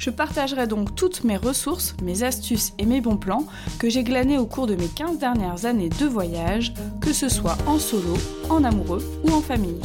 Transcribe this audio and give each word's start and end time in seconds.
Je 0.00 0.08
partagerai 0.08 0.66
donc 0.66 0.94
toutes 0.94 1.24
mes 1.24 1.36
ressources, 1.36 1.94
mes 2.02 2.22
astuces 2.22 2.72
et 2.78 2.86
mes 2.86 3.02
bons 3.02 3.18
plans 3.18 3.44
que 3.78 3.90
j'ai 3.90 4.02
glanés 4.02 4.38
au 4.38 4.46
cours 4.46 4.66
de 4.66 4.74
mes 4.74 4.88
15 4.88 5.18
dernières 5.18 5.66
années 5.66 5.90
de 5.90 6.06
voyage, 6.06 6.72
que 7.02 7.12
ce 7.12 7.28
soit 7.28 7.58
en 7.66 7.78
solo, 7.78 8.14
en 8.48 8.64
amoureux 8.64 9.04
ou 9.24 9.30
en 9.30 9.42
famille. 9.42 9.82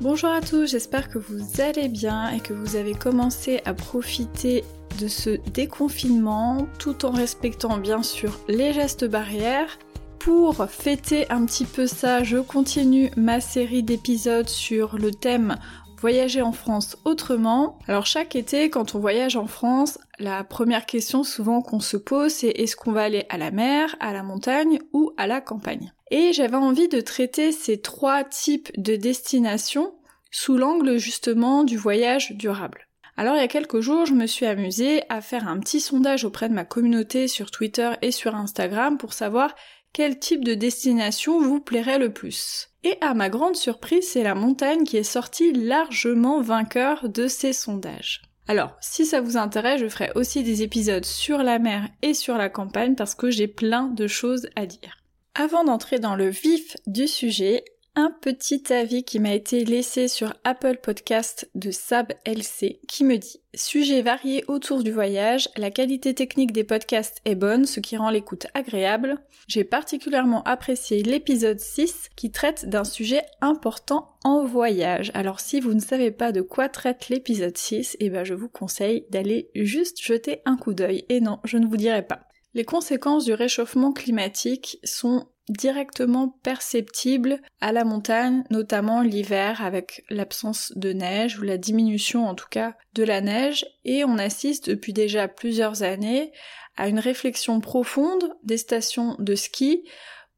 Bonjour 0.00 0.30
à 0.30 0.40
tous, 0.40 0.66
j'espère 0.66 1.08
que 1.08 1.20
vous 1.20 1.60
allez 1.60 1.86
bien 1.86 2.30
et 2.30 2.40
que 2.40 2.52
vous 2.52 2.74
avez 2.74 2.94
commencé 2.94 3.60
à 3.64 3.72
profiter 3.72 4.64
de 4.98 5.06
ce 5.06 5.38
déconfinement 5.52 6.66
tout 6.80 7.06
en 7.06 7.12
respectant 7.12 7.78
bien 7.78 8.02
sûr 8.02 8.40
les 8.48 8.72
gestes 8.72 9.04
barrières. 9.04 9.78
Pour 10.18 10.66
fêter 10.68 11.30
un 11.30 11.46
petit 11.46 11.64
peu 11.64 11.86
ça, 11.86 12.24
je 12.24 12.38
continue 12.38 13.12
ma 13.16 13.40
série 13.40 13.84
d'épisodes 13.84 14.48
sur 14.48 14.98
le 14.98 15.12
thème 15.12 15.54
voyager 15.98 16.42
en 16.42 16.52
France 16.52 16.96
autrement. 17.04 17.78
Alors 17.88 18.06
chaque 18.06 18.36
été, 18.36 18.70
quand 18.70 18.94
on 18.94 18.98
voyage 18.98 19.36
en 19.36 19.46
France, 19.46 19.98
la 20.18 20.44
première 20.44 20.86
question 20.86 21.24
souvent 21.24 21.62
qu'on 21.62 21.80
se 21.80 21.96
pose, 21.96 22.32
c'est 22.32 22.48
est-ce 22.48 22.76
qu'on 22.76 22.92
va 22.92 23.02
aller 23.02 23.26
à 23.28 23.38
la 23.38 23.50
mer, 23.50 23.96
à 24.00 24.12
la 24.12 24.22
montagne 24.22 24.80
ou 24.92 25.12
à 25.16 25.26
la 25.26 25.40
campagne? 25.40 25.92
Et 26.10 26.32
j'avais 26.32 26.56
envie 26.56 26.88
de 26.88 27.00
traiter 27.00 27.52
ces 27.52 27.80
trois 27.80 28.24
types 28.24 28.70
de 28.80 28.96
destinations 28.96 29.94
sous 30.30 30.56
l'angle 30.56 30.98
justement 30.98 31.64
du 31.64 31.76
voyage 31.76 32.32
durable. 32.32 32.86
Alors 33.16 33.34
il 33.34 33.40
y 33.40 33.44
a 33.44 33.48
quelques 33.48 33.80
jours, 33.80 34.04
je 34.04 34.12
me 34.12 34.26
suis 34.26 34.44
amusée 34.44 35.02
à 35.08 35.22
faire 35.22 35.48
un 35.48 35.58
petit 35.58 35.80
sondage 35.80 36.24
auprès 36.24 36.48
de 36.48 36.54
ma 36.54 36.64
communauté 36.64 37.28
sur 37.28 37.50
Twitter 37.50 37.92
et 38.02 38.10
sur 38.10 38.34
Instagram 38.34 38.98
pour 38.98 39.14
savoir 39.14 39.54
quel 39.94 40.18
type 40.18 40.44
de 40.44 40.52
destination 40.52 41.40
vous 41.40 41.58
plairait 41.58 41.98
le 41.98 42.12
plus. 42.12 42.68
Et 42.86 42.98
à 43.00 43.14
ma 43.14 43.28
grande 43.28 43.56
surprise, 43.56 44.06
c'est 44.10 44.22
la 44.22 44.36
montagne 44.36 44.84
qui 44.84 44.96
est 44.96 45.02
sortie 45.02 45.52
largement 45.52 46.40
vainqueur 46.40 47.08
de 47.08 47.26
ces 47.26 47.52
sondages. 47.52 48.22
Alors, 48.46 48.76
si 48.80 49.04
ça 49.04 49.20
vous 49.20 49.36
intéresse, 49.36 49.80
je 49.80 49.88
ferai 49.88 50.12
aussi 50.14 50.44
des 50.44 50.62
épisodes 50.62 51.04
sur 51.04 51.38
la 51.38 51.58
mer 51.58 51.88
et 52.02 52.14
sur 52.14 52.36
la 52.36 52.48
campagne 52.48 52.94
parce 52.94 53.16
que 53.16 53.28
j'ai 53.28 53.48
plein 53.48 53.88
de 53.88 54.06
choses 54.06 54.46
à 54.54 54.66
dire. 54.66 54.98
Avant 55.34 55.64
d'entrer 55.64 55.98
dans 55.98 56.14
le 56.14 56.28
vif 56.28 56.76
du 56.86 57.08
sujet, 57.08 57.64
un 57.98 58.10
petit 58.10 58.70
avis 58.74 59.04
qui 59.04 59.18
m'a 59.18 59.32
été 59.32 59.64
laissé 59.64 60.06
sur 60.06 60.34
Apple 60.44 60.76
Podcast 60.82 61.50
de 61.54 61.70
Sab 61.70 62.12
LC 62.26 62.78
qui 62.86 63.04
me 63.04 63.16
dit 63.16 63.40
Sujet 63.54 64.02
varié 64.02 64.44
autour 64.48 64.82
du 64.82 64.92
voyage, 64.92 65.48
la 65.56 65.70
qualité 65.70 66.14
technique 66.14 66.52
des 66.52 66.62
podcasts 66.62 67.22
est 67.24 67.34
bonne, 67.34 67.64
ce 67.64 67.80
qui 67.80 67.96
rend 67.96 68.10
l'écoute 68.10 68.48
agréable. 68.52 69.16
J'ai 69.48 69.64
particulièrement 69.64 70.42
apprécié 70.42 71.02
l'épisode 71.02 71.58
6 71.58 72.10
qui 72.16 72.30
traite 72.30 72.68
d'un 72.68 72.84
sujet 72.84 73.22
important 73.40 74.10
en 74.24 74.44
voyage. 74.44 75.10
Alors 75.14 75.40
si 75.40 75.60
vous 75.60 75.72
ne 75.72 75.80
savez 75.80 76.10
pas 76.10 76.32
de 76.32 76.42
quoi 76.42 76.68
traite 76.68 77.08
l'épisode 77.08 77.56
6, 77.56 77.96
eh 77.98 78.10
ben 78.10 78.24
je 78.24 78.34
vous 78.34 78.50
conseille 78.50 79.06
d'aller 79.08 79.50
juste 79.54 80.02
jeter 80.02 80.42
un 80.44 80.58
coup 80.58 80.74
d'œil. 80.74 81.06
Et 81.08 81.20
non, 81.20 81.38
je 81.44 81.56
ne 81.56 81.66
vous 81.66 81.78
dirai 81.78 82.02
pas. 82.02 82.28
Les 82.52 82.64
conséquences 82.64 83.24
du 83.24 83.32
réchauffement 83.32 83.92
climatique 83.92 84.78
sont 84.84 85.28
directement 85.48 86.28
perceptible 86.42 87.40
à 87.60 87.72
la 87.72 87.84
montagne, 87.84 88.44
notamment 88.50 89.02
l'hiver 89.02 89.62
avec 89.64 90.04
l'absence 90.10 90.72
de 90.76 90.92
neige 90.92 91.38
ou 91.38 91.42
la 91.42 91.58
diminution 91.58 92.26
en 92.26 92.34
tout 92.34 92.48
cas 92.50 92.76
de 92.94 93.04
la 93.04 93.20
neige 93.20 93.66
et 93.84 94.04
on 94.04 94.18
assiste 94.18 94.68
depuis 94.68 94.92
déjà 94.92 95.28
plusieurs 95.28 95.82
années 95.82 96.32
à 96.76 96.88
une 96.88 96.98
réflexion 96.98 97.60
profonde 97.60 98.34
des 98.42 98.58
stations 98.58 99.16
de 99.18 99.34
ski 99.34 99.84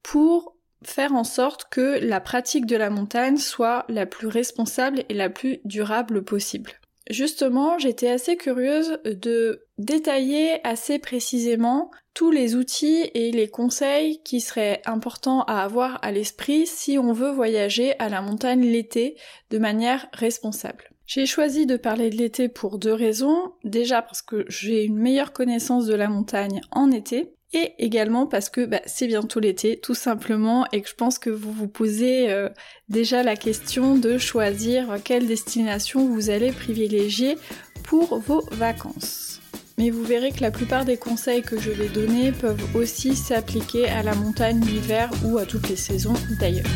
pour 0.02 0.56
faire 0.84 1.14
en 1.14 1.25
sorte 1.25 1.66
que 1.70 1.98
la 2.04 2.20
pratique 2.20 2.66
de 2.66 2.76
la 2.76 2.90
montagne 2.90 3.36
soit 3.36 3.84
la 3.88 4.06
plus 4.06 4.28
responsable 4.28 5.04
et 5.08 5.14
la 5.14 5.30
plus 5.30 5.58
durable 5.64 6.25
possible. 6.25 6.72
Justement, 7.08 7.78
j'étais 7.78 8.10
assez 8.10 8.36
curieuse 8.36 8.98
de 9.04 9.66
détailler 9.78 10.60
assez 10.66 10.98
précisément 10.98 11.91
tous 12.12 12.30
les 12.30 12.54
outils 12.54 13.10
et 13.14 13.30
les 13.30 13.48
conseils 13.48 14.20
qui 14.24 14.41
seraient 14.41 14.82
importants 14.84 15.42
à 15.44 15.62
avoir 15.62 15.98
à 16.02 16.12
l'esprit 16.12 16.66
si 16.66 16.98
on 16.98 17.12
veut 17.12 17.30
voyager 17.30 17.98
à 17.98 18.08
la 18.08 18.20
montagne 18.20 18.62
l'été 18.62 19.16
de 19.50 19.58
manière 19.58 20.08
responsable. 20.12 20.91
J'ai 21.06 21.24
choisi 21.24 21.64
de 21.64 21.78
parler 21.78 22.10
de 22.10 22.16
l'été 22.16 22.50
pour 22.50 22.78
deux 22.78 22.92
raisons. 22.92 23.52
Déjà 23.64 24.02
parce 24.02 24.20
que 24.20 24.44
j'ai 24.48 24.84
une 24.84 24.98
meilleure 24.98 25.32
connaissance 25.32 25.86
de 25.86 25.94
la 25.94 26.08
montagne 26.08 26.60
en 26.70 26.90
été 26.90 27.32
et 27.53 27.72
également 27.78 28.26
parce 28.26 28.50
que 28.50 28.64
bah, 28.64 28.81
c'est 28.86 29.06
bientôt 29.06 29.41
l'été 29.41 29.78
tout 29.78 29.94
simplement 29.94 30.66
et 30.72 30.82
que 30.82 30.88
je 30.88 30.94
pense 30.94 31.19
que 31.19 31.31
vous 31.31 31.53
vous 31.53 31.69
posez 31.69 32.31
euh, 32.31 32.48
déjà 32.88 33.22
la 33.22 33.36
question 33.36 33.97
de 33.97 34.19
choisir 34.19 34.98
quelle 35.03 35.26
destination 35.26 36.06
vous 36.06 36.31
allez 36.31 36.53
privilégier 36.53 37.38
pour 37.84 38.19
vos 38.19 38.42
vacances 38.53 39.41
mais 39.78 39.91
vous 39.91 40.03
verrez 40.03 40.32
que 40.32 40.41
la 40.41 40.50
plupart 40.50 40.84
des 40.84 40.97
conseils 40.97 41.42
que 41.42 41.58
je 41.58 41.70
vais 41.70 41.88
donner 41.88 42.32
peuvent 42.32 42.76
aussi 42.76 43.14
s'appliquer 43.14 43.88
à 43.88 44.03
la 44.03 44.14
montagne 44.14 44.60
l'hiver 44.60 45.08
ou 45.25 45.38
à 45.38 45.47
toutes 45.47 45.69
les 45.69 45.76
saisons 45.76 46.14
d'ailleurs. 46.41 46.66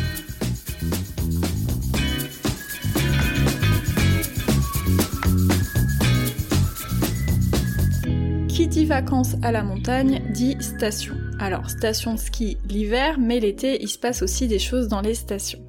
Vacances 8.81 9.35
à 9.43 9.51
la 9.51 9.61
montagne 9.61 10.23
dit 10.31 10.57
station. 10.59 11.13
Alors 11.39 11.69
station 11.69 12.15
de 12.15 12.19
ski 12.19 12.57
l'hiver, 12.67 13.19
mais 13.19 13.39
l'été 13.39 13.81
il 13.81 13.87
se 13.87 13.99
passe 13.99 14.23
aussi 14.23 14.47
des 14.47 14.57
choses 14.57 14.87
dans 14.87 15.01
les 15.01 15.13
stations. 15.13 15.63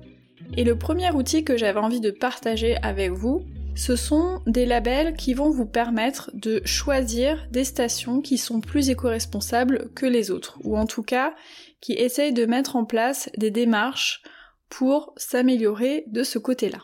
Et 0.57 0.65
le 0.65 0.77
premier 0.79 1.11
outil 1.11 1.45
que 1.45 1.57
j'avais 1.57 1.81
envie 1.81 2.01
de 2.01 2.11
partager 2.11 2.77
avec 2.83 3.11
vous, 3.11 3.45
ce 3.77 3.95
sont 3.95 4.41
des 4.47 4.65
labels 4.65 5.15
qui 5.17 5.35
vont 5.35 5.51
vous 5.51 5.67
permettre 5.67 6.31
de 6.33 6.63
choisir 6.65 7.47
des 7.51 7.65
stations 7.65 8.23
qui 8.23 8.39
sont 8.39 8.61
plus 8.61 8.89
éco-responsables 8.89 9.91
que 9.95 10.07
les 10.07 10.31
autres, 10.31 10.59
ou 10.65 10.79
en 10.79 10.87
tout 10.87 11.03
cas 11.03 11.35
qui 11.81 11.93
essayent 11.93 12.33
de 12.33 12.47
mettre 12.47 12.75
en 12.77 12.87
place 12.87 13.29
des 13.37 13.51
démarches 13.51 14.23
pour 14.71 15.13
s'améliorer 15.17 16.05
de 16.07 16.23
ce 16.23 16.39
côté-là. 16.39 16.79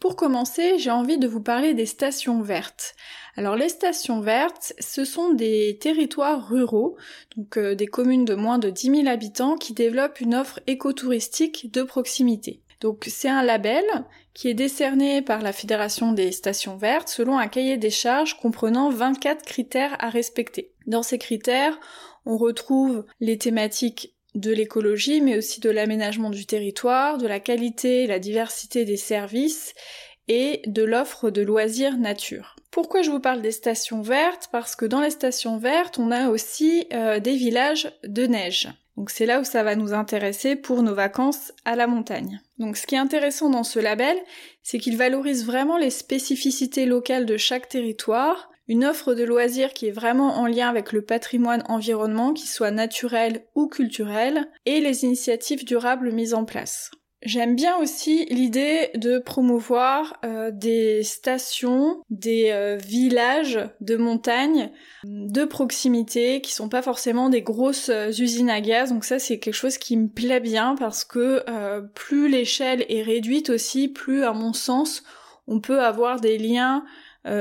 Pour 0.00 0.16
commencer, 0.16 0.78
j'ai 0.78 0.90
envie 0.90 1.18
de 1.18 1.28
vous 1.28 1.42
parler 1.42 1.74
des 1.74 1.86
stations 1.86 2.42
vertes. 2.42 2.94
Alors 3.36 3.56
les 3.56 3.70
stations 3.70 4.20
vertes, 4.20 4.74
ce 4.78 5.04
sont 5.04 5.32
des 5.32 5.78
territoires 5.80 6.48
ruraux, 6.48 6.96
donc 7.36 7.56
euh, 7.56 7.74
des 7.74 7.86
communes 7.86 8.26
de 8.26 8.34
moins 8.34 8.58
de 8.58 8.68
10 8.68 8.96
000 8.96 9.08
habitants 9.08 9.56
qui 9.56 9.72
développent 9.72 10.20
une 10.20 10.34
offre 10.34 10.60
écotouristique 10.66 11.72
de 11.72 11.82
proximité. 11.82 12.60
Donc 12.82 13.04
c'est 13.08 13.28
un 13.28 13.42
label 13.42 13.84
qui 14.34 14.48
est 14.48 14.54
décerné 14.54 15.22
par 15.22 15.40
la 15.40 15.52
Fédération 15.52 16.12
des 16.12 16.32
stations 16.32 16.76
vertes 16.76 17.08
selon 17.08 17.38
un 17.38 17.46
cahier 17.46 17.78
des 17.78 17.90
charges 17.90 18.36
comprenant 18.38 18.90
24 18.90 19.44
critères 19.44 19.96
à 19.98 20.10
respecter. 20.10 20.72
Dans 20.86 21.02
ces 21.02 21.18
critères, 21.18 21.78
on 22.26 22.36
retrouve 22.36 23.04
les 23.20 23.38
thématiques 23.38 24.14
de 24.34 24.50
l'écologie, 24.50 25.20
mais 25.20 25.38
aussi 25.38 25.60
de 25.60 25.70
l'aménagement 25.70 26.30
du 26.30 26.44
territoire, 26.44 27.18
de 27.18 27.26
la 27.26 27.40
qualité 27.40 28.04
et 28.04 28.06
la 28.06 28.18
diversité 28.18 28.84
des 28.84 28.96
services 28.96 29.74
et 30.28 30.62
de 30.66 30.82
l'offre 30.82 31.30
de 31.30 31.42
loisirs 31.42 31.98
nature. 31.98 32.56
Pourquoi 32.72 33.02
je 33.02 33.10
vous 33.10 33.20
parle 33.20 33.42
des 33.42 33.52
stations 33.52 34.00
vertes? 34.00 34.48
Parce 34.50 34.74
que 34.76 34.86
dans 34.86 35.02
les 35.02 35.10
stations 35.10 35.58
vertes, 35.58 35.98
on 35.98 36.10
a 36.10 36.30
aussi 36.30 36.86
euh, 36.94 37.20
des 37.20 37.36
villages 37.36 37.92
de 38.02 38.26
neige. 38.26 38.70
Donc 38.96 39.10
c'est 39.10 39.26
là 39.26 39.40
où 39.40 39.44
ça 39.44 39.62
va 39.62 39.76
nous 39.76 39.92
intéresser 39.92 40.56
pour 40.56 40.82
nos 40.82 40.94
vacances 40.94 41.52
à 41.66 41.76
la 41.76 41.86
montagne. 41.86 42.40
Donc 42.58 42.78
ce 42.78 42.86
qui 42.86 42.94
est 42.94 42.98
intéressant 42.98 43.50
dans 43.50 43.62
ce 43.62 43.78
label, 43.78 44.16
c'est 44.62 44.78
qu'il 44.78 44.96
valorise 44.96 45.44
vraiment 45.44 45.76
les 45.76 45.90
spécificités 45.90 46.86
locales 46.86 47.26
de 47.26 47.36
chaque 47.36 47.68
territoire, 47.68 48.50
une 48.68 48.86
offre 48.86 49.12
de 49.12 49.24
loisirs 49.24 49.74
qui 49.74 49.88
est 49.88 49.92
vraiment 49.92 50.38
en 50.38 50.46
lien 50.46 50.70
avec 50.70 50.92
le 50.92 51.02
patrimoine 51.02 51.64
environnement, 51.68 52.32
qui 52.32 52.46
soit 52.46 52.70
naturel 52.70 53.44
ou 53.54 53.66
culturel, 53.66 54.48
et 54.64 54.80
les 54.80 55.04
initiatives 55.04 55.66
durables 55.66 56.10
mises 56.10 56.32
en 56.32 56.46
place. 56.46 56.90
J'aime 57.24 57.54
bien 57.54 57.76
aussi 57.76 58.24
l'idée 58.26 58.90
de 58.96 59.18
promouvoir 59.18 60.18
euh, 60.24 60.50
des 60.50 61.04
stations, 61.04 62.02
des 62.10 62.50
euh, 62.50 62.76
villages 62.76 63.60
de 63.80 63.96
montagne 63.96 64.70
de 65.04 65.44
proximité 65.44 66.40
qui 66.40 66.52
sont 66.52 66.68
pas 66.68 66.82
forcément 66.82 67.28
des 67.28 67.42
grosses 67.42 67.90
euh, 67.90 68.10
usines 68.10 68.50
à 68.50 68.60
gaz. 68.60 68.92
Donc 68.92 69.04
ça 69.04 69.20
c'est 69.20 69.38
quelque 69.38 69.54
chose 69.54 69.78
qui 69.78 69.96
me 69.96 70.08
plaît 70.08 70.40
bien 70.40 70.74
parce 70.76 71.04
que 71.04 71.44
plus 71.94 72.28
l'échelle 72.28 72.84
est 72.88 73.02
réduite 73.02 73.50
aussi, 73.50 73.88
plus 73.88 74.24
à 74.24 74.32
mon 74.32 74.52
sens 74.52 75.04
on 75.46 75.60
peut 75.60 75.80
avoir 75.80 76.20
des 76.20 76.38
liens 76.38 76.84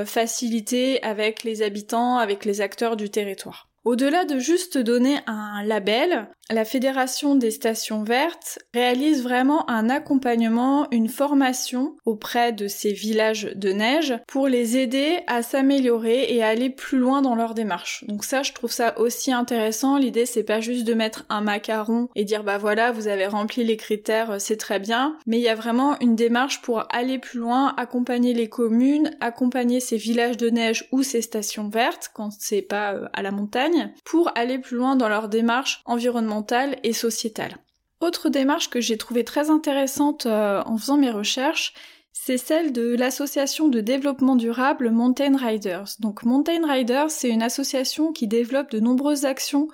facilités 0.05 1.01
avec 1.03 1.43
les 1.43 1.61
habitants, 1.61 2.17
avec 2.17 2.45
les 2.45 2.61
acteurs 2.61 2.95
du 2.95 3.09
territoire. 3.09 3.71
Au-delà 3.83 4.25
de 4.25 4.37
juste 4.37 4.77
donner 4.77 5.19
un 5.25 5.63
label, 5.63 6.29
la 6.53 6.65
Fédération 6.65 7.35
des 7.35 7.51
stations 7.51 8.03
vertes 8.03 8.59
réalise 8.73 9.23
vraiment 9.23 9.69
un 9.69 9.89
accompagnement, 9.89 10.87
une 10.91 11.07
formation 11.07 11.95
auprès 12.05 12.51
de 12.51 12.67
ces 12.67 12.91
villages 12.91 13.51
de 13.55 13.71
neige 13.71 14.13
pour 14.27 14.47
les 14.47 14.77
aider 14.77 15.19
à 15.27 15.43
s'améliorer 15.43 16.33
et 16.33 16.43
à 16.43 16.49
aller 16.49 16.69
plus 16.69 16.97
loin 16.97 17.21
dans 17.21 17.35
leur 17.35 17.53
démarche. 17.53 18.03
Donc 18.07 18.23
ça, 18.23 18.43
je 18.43 18.53
trouve 18.53 18.71
ça 18.71 18.99
aussi 18.99 19.31
intéressant. 19.31 19.97
L'idée, 19.97 20.25
c'est 20.25 20.43
pas 20.43 20.59
juste 20.59 20.85
de 20.85 20.93
mettre 20.93 21.25
un 21.29 21.41
macaron 21.41 22.09
et 22.15 22.25
dire 22.25 22.43
bah 22.43 22.57
voilà, 22.57 22.91
vous 22.91 23.07
avez 23.07 23.27
rempli 23.27 23.63
les 23.63 23.77
critères, 23.77 24.39
c'est 24.39 24.57
très 24.57 24.79
bien. 24.79 25.17
Mais 25.25 25.37
il 25.37 25.43
y 25.43 25.49
a 25.49 25.55
vraiment 25.55 25.97
une 25.99 26.15
démarche 26.15 26.61
pour 26.61 26.83
aller 26.93 27.19
plus 27.19 27.39
loin, 27.39 27.73
accompagner 27.77 28.33
les 28.33 28.49
communes, 28.49 29.11
accompagner 29.21 29.79
ces 29.79 29.97
villages 29.97 30.37
de 30.37 30.49
neige 30.49 30.87
ou 30.91 31.03
ces 31.03 31.21
stations 31.21 31.69
vertes 31.69 32.11
quand 32.13 32.29
c'est 32.37 32.61
pas 32.61 32.93
euh, 32.93 33.07
à 33.13 33.21
la 33.21 33.31
montagne, 33.31 33.93
pour 34.03 34.31
aller 34.35 34.59
plus 34.59 34.77
loin 34.77 34.95
dans 34.95 35.09
leur 35.09 35.29
démarche 35.29 35.81
environnementale 35.85 36.40
et 36.83 36.93
sociétale. 36.93 37.57
Autre 37.99 38.29
démarche 38.29 38.69
que 38.69 38.81
j'ai 38.81 38.97
trouvée 38.97 39.23
très 39.23 39.49
intéressante 39.49 40.25
euh, 40.25 40.63
en 40.65 40.77
faisant 40.77 40.97
mes 40.97 41.11
recherches, 41.11 41.73
c'est 42.13 42.37
celle 42.37 42.73
de 42.73 42.95
l'association 42.95 43.67
de 43.67 43.79
développement 43.79 44.35
durable 44.35 44.89
Mountain 44.89 45.37
Riders. 45.37 45.95
Donc 45.99 46.23
Mountain 46.23 46.67
Riders, 46.67 47.09
c'est 47.09 47.29
une 47.29 47.43
association 47.43 48.11
qui 48.11 48.27
développe 48.27 48.71
de 48.71 48.79
nombreuses 48.79 49.25
actions 49.25 49.67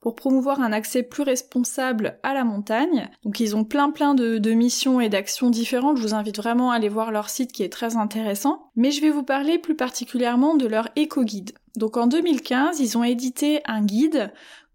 pour 0.00 0.14
promouvoir 0.14 0.60
un 0.60 0.72
accès 0.72 1.02
plus 1.02 1.22
responsable 1.22 2.18
à 2.22 2.34
la 2.34 2.44
montagne. 2.44 3.08
Donc 3.24 3.40
ils 3.40 3.56
ont 3.56 3.64
plein 3.64 3.90
plein 3.90 4.14
de, 4.14 4.36
de 4.36 4.50
missions 4.50 5.00
et 5.00 5.08
d'actions 5.08 5.48
différentes. 5.48 5.96
Je 5.96 6.02
vous 6.02 6.14
invite 6.14 6.36
vraiment 6.36 6.70
à 6.70 6.74
aller 6.74 6.90
voir 6.90 7.10
leur 7.10 7.30
site 7.30 7.52
qui 7.52 7.62
est 7.62 7.72
très 7.72 7.96
intéressant. 7.96 8.70
Mais 8.76 8.90
je 8.90 9.00
vais 9.00 9.10
vous 9.10 9.22
parler 9.22 9.58
plus 9.58 9.76
particulièrement 9.76 10.56
de 10.56 10.66
leur 10.66 10.88
éco-guide. 10.96 11.52
Donc 11.76 11.96
en 11.96 12.06
2015, 12.06 12.80
ils 12.80 12.98
ont 12.98 13.04
édité 13.04 13.62
un 13.64 13.82
guide 13.82 14.30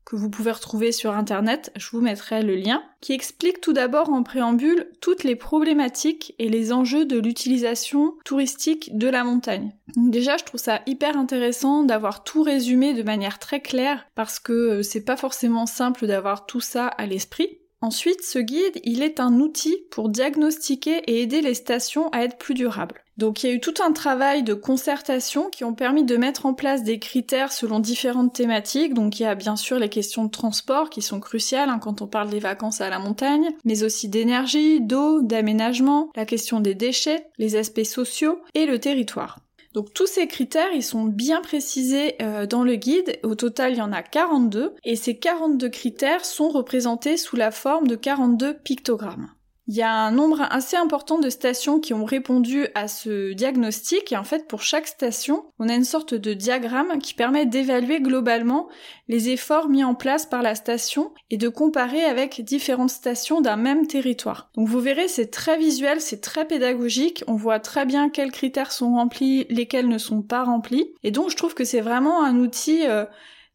que 0.09 0.15
vous 0.15 0.31
pouvez 0.31 0.51
retrouver 0.51 0.91
sur 0.91 1.13
internet, 1.13 1.71
je 1.75 1.87
vous 1.91 2.01
mettrai 2.01 2.41
le 2.41 2.55
lien, 2.55 2.81
qui 2.99 3.13
explique 3.13 3.61
tout 3.61 3.73
d'abord 3.73 4.09
en 4.09 4.23
préambule 4.23 4.87
toutes 5.01 5.23
les 5.23 5.35
problématiques 5.35 6.33
et 6.39 6.49
les 6.49 6.73
enjeux 6.73 7.05
de 7.05 7.19
l'utilisation 7.19 8.15
touristique 8.25 8.97
de 8.97 9.07
la 9.07 9.23
montagne. 9.23 9.71
Déjà, 9.95 10.37
je 10.37 10.45
trouve 10.45 10.59
ça 10.59 10.81
hyper 10.87 11.15
intéressant 11.15 11.83
d'avoir 11.83 12.23
tout 12.23 12.41
résumé 12.41 12.95
de 12.95 13.03
manière 13.03 13.37
très 13.37 13.61
claire 13.61 14.07
parce 14.15 14.39
que 14.39 14.81
c'est 14.81 15.05
pas 15.05 15.15
forcément 15.15 15.67
simple 15.67 16.07
d'avoir 16.07 16.47
tout 16.47 16.61
ça 16.61 16.87
à 16.87 17.05
l'esprit. 17.05 17.59
Ensuite, 17.81 18.23
ce 18.23 18.39
guide, 18.39 18.81
il 18.83 19.01
est 19.01 19.21
un 19.21 19.39
outil 19.39 19.77
pour 19.89 20.09
diagnostiquer 20.09 20.97
et 21.07 21.21
aider 21.21 21.41
les 21.41 21.53
stations 21.53 22.09
à 22.09 22.23
être 22.23 22.37
plus 22.37 22.53
durables. 22.53 23.01
Donc 23.15 23.43
il 23.43 23.49
y 23.49 23.51
a 23.51 23.55
eu 23.55 23.59
tout 23.59 23.73
un 23.85 23.91
travail 23.91 24.43
de 24.43 24.53
concertation 24.53 25.49
qui 25.49 25.63
ont 25.63 25.73
permis 25.73 26.05
de 26.05 26.15
mettre 26.17 26.45
en 26.45 26.53
place 26.53 26.83
des 26.83 26.99
critères 26.99 27.51
selon 27.51 27.79
différentes 27.79 28.33
thématiques. 28.33 28.93
Donc 28.93 29.19
il 29.19 29.23
y 29.23 29.25
a 29.25 29.35
bien 29.35 29.55
sûr 29.55 29.77
les 29.77 29.89
questions 29.89 30.23
de 30.25 30.29
transport 30.29 30.89
qui 30.89 31.01
sont 31.01 31.19
cruciales 31.19 31.69
hein, 31.69 31.79
quand 31.79 32.01
on 32.01 32.07
parle 32.07 32.29
des 32.29 32.39
vacances 32.39 32.81
à 32.81 32.89
la 32.89 32.99
montagne, 32.99 33.49
mais 33.65 33.83
aussi 33.83 34.07
d'énergie, 34.07 34.81
d'eau, 34.81 35.21
d'aménagement, 35.21 36.09
la 36.15 36.25
question 36.25 36.61
des 36.61 36.75
déchets, 36.75 37.27
les 37.37 37.55
aspects 37.55 37.83
sociaux 37.83 38.39
et 38.55 38.65
le 38.65 38.79
territoire. 38.79 39.39
Donc 39.73 39.93
tous 39.93 40.07
ces 40.07 40.27
critères, 40.27 40.71
ils 40.73 40.83
sont 40.83 41.05
bien 41.05 41.41
précisés 41.41 42.15
euh, 42.21 42.45
dans 42.45 42.63
le 42.63 42.75
guide. 42.75 43.19
Au 43.23 43.35
total, 43.35 43.73
il 43.73 43.77
y 43.77 43.81
en 43.81 43.93
a 43.93 44.01
42 44.01 44.75
et 44.83 44.95
ces 44.95 45.17
42 45.17 45.69
critères 45.69 46.25
sont 46.25 46.49
représentés 46.49 47.17
sous 47.17 47.35
la 47.35 47.51
forme 47.51 47.87
de 47.87 47.95
42 47.95 48.55
pictogrammes. 48.55 49.31
Il 49.71 49.75
y 49.75 49.83
a 49.83 49.93
un 49.93 50.09
nombre 50.09 50.47
assez 50.49 50.77
important 50.77 51.19
de 51.19 51.29
stations 51.29 51.79
qui 51.79 51.93
ont 51.93 52.03
répondu 52.03 52.65
à 52.73 52.87
ce 52.87 53.33
diagnostic 53.33 54.11
et 54.11 54.17
en 54.17 54.23
fait 54.23 54.47
pour 54.47 54.63
chaque 54.63 54.87
station, 54.87 55.45
on 55.59 55.69
a 55.69 55.75
une 55.75 55.83
sorte 55.83 56.15
de 56.15 56.33
diagramme 56.33 56.97
qui 56.97 57.13
permet 57.13 57.45
d'évaluer 57.45 58.01
globalement 58.01 58.67
les 59.09 59.29
efforts 59.29 59.69
mis 59.69 59.83
en 59.83 59.93
place 59.93 60.25
par 60.25 60.41
la 60.41 60.55
station 60.55 61.13
et 61.29 61.37
de 61.37 61.49
comparer 61.49 62.03
avec 62.03 62.43
différentes 62.43 62.89
stations 62.89 63.41
d'un 63.41 63.57
même 63.57 63.85
territoire. 63.85 64.49
Donc 64.55 64.67
vous 64.67 64.79
verrez, 64.79 65.07
c'est 65.07 65.29
très 65.29 65.59
visuel, 65.59 66.01
c'est 66.01 66.21
très 66.21 66.45
pédagogique, 66.45 67.23
on 67.27 67.35
voit 67.35 67.59
très 67.59 67.85
bien 67.85 68.09
quels 68.09 68.31
critères 68.31 68.71
sont 68.71 68.95
remplis, 68.95 69.45
lesquels 69.51 69.87
ne 69.87 69.99
sont 69.99 70.23
pas 70.23 70.43
remplis 70.43 70.95
et 71.03 71.11
donc 71.11 71.29
je 71.29 71.35
trouve 71.35 71.53
que 71.53 71.63
c'est 71.63 71.81
vraiment 71.81 72.23
un 72.23 72.39
outil 72.39 72.87
euh, 72.87 73.05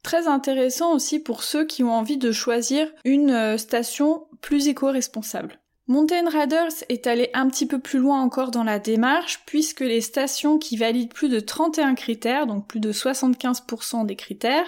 très 0.05 0.28
intéressant 0.28 0.94
aussi 0.94 1.19
pour 1.19 1.43
ceux 1.43 1.64
qui 1.64 1.82
ont 1.82 1.93
envie 1.93 2.19
de 2.19 2.31
choisir 2.31 2.87
une 3.05 3.32
euh, 3.32 3.58
station 3.58 4.28
plus 4.40 4.69
éco-responsable. 4.69 5.58
Mountain 5.86 6.31
Riders 6.31 6.82
est 6.88 7.06
allé 7.06 7.28
un 7.34 7.46
petit 7.48 7.66
peu 7.66 7.78
plus 7.78 7.98
loin 7.98 8.22
encore 8.22 8.50
dans 8.50 8.64
la 8.64 8.78
démarche 8.78 9.42
puisque 9.44 9.81
les 9.81 10.00
stations 10.00 10.58
qui 10.58 10.78
valident 10.78 11.12
plus 11.12 11.28
de 11.28 11.40
31 11.40 11.94
critères, 11.94 12.46
donc 12.46 12.66
plus 12.66 12.81
de 12.81 12.90
75% 12.90 14.06
des 14.06 14.16
critères, 14.16 14.66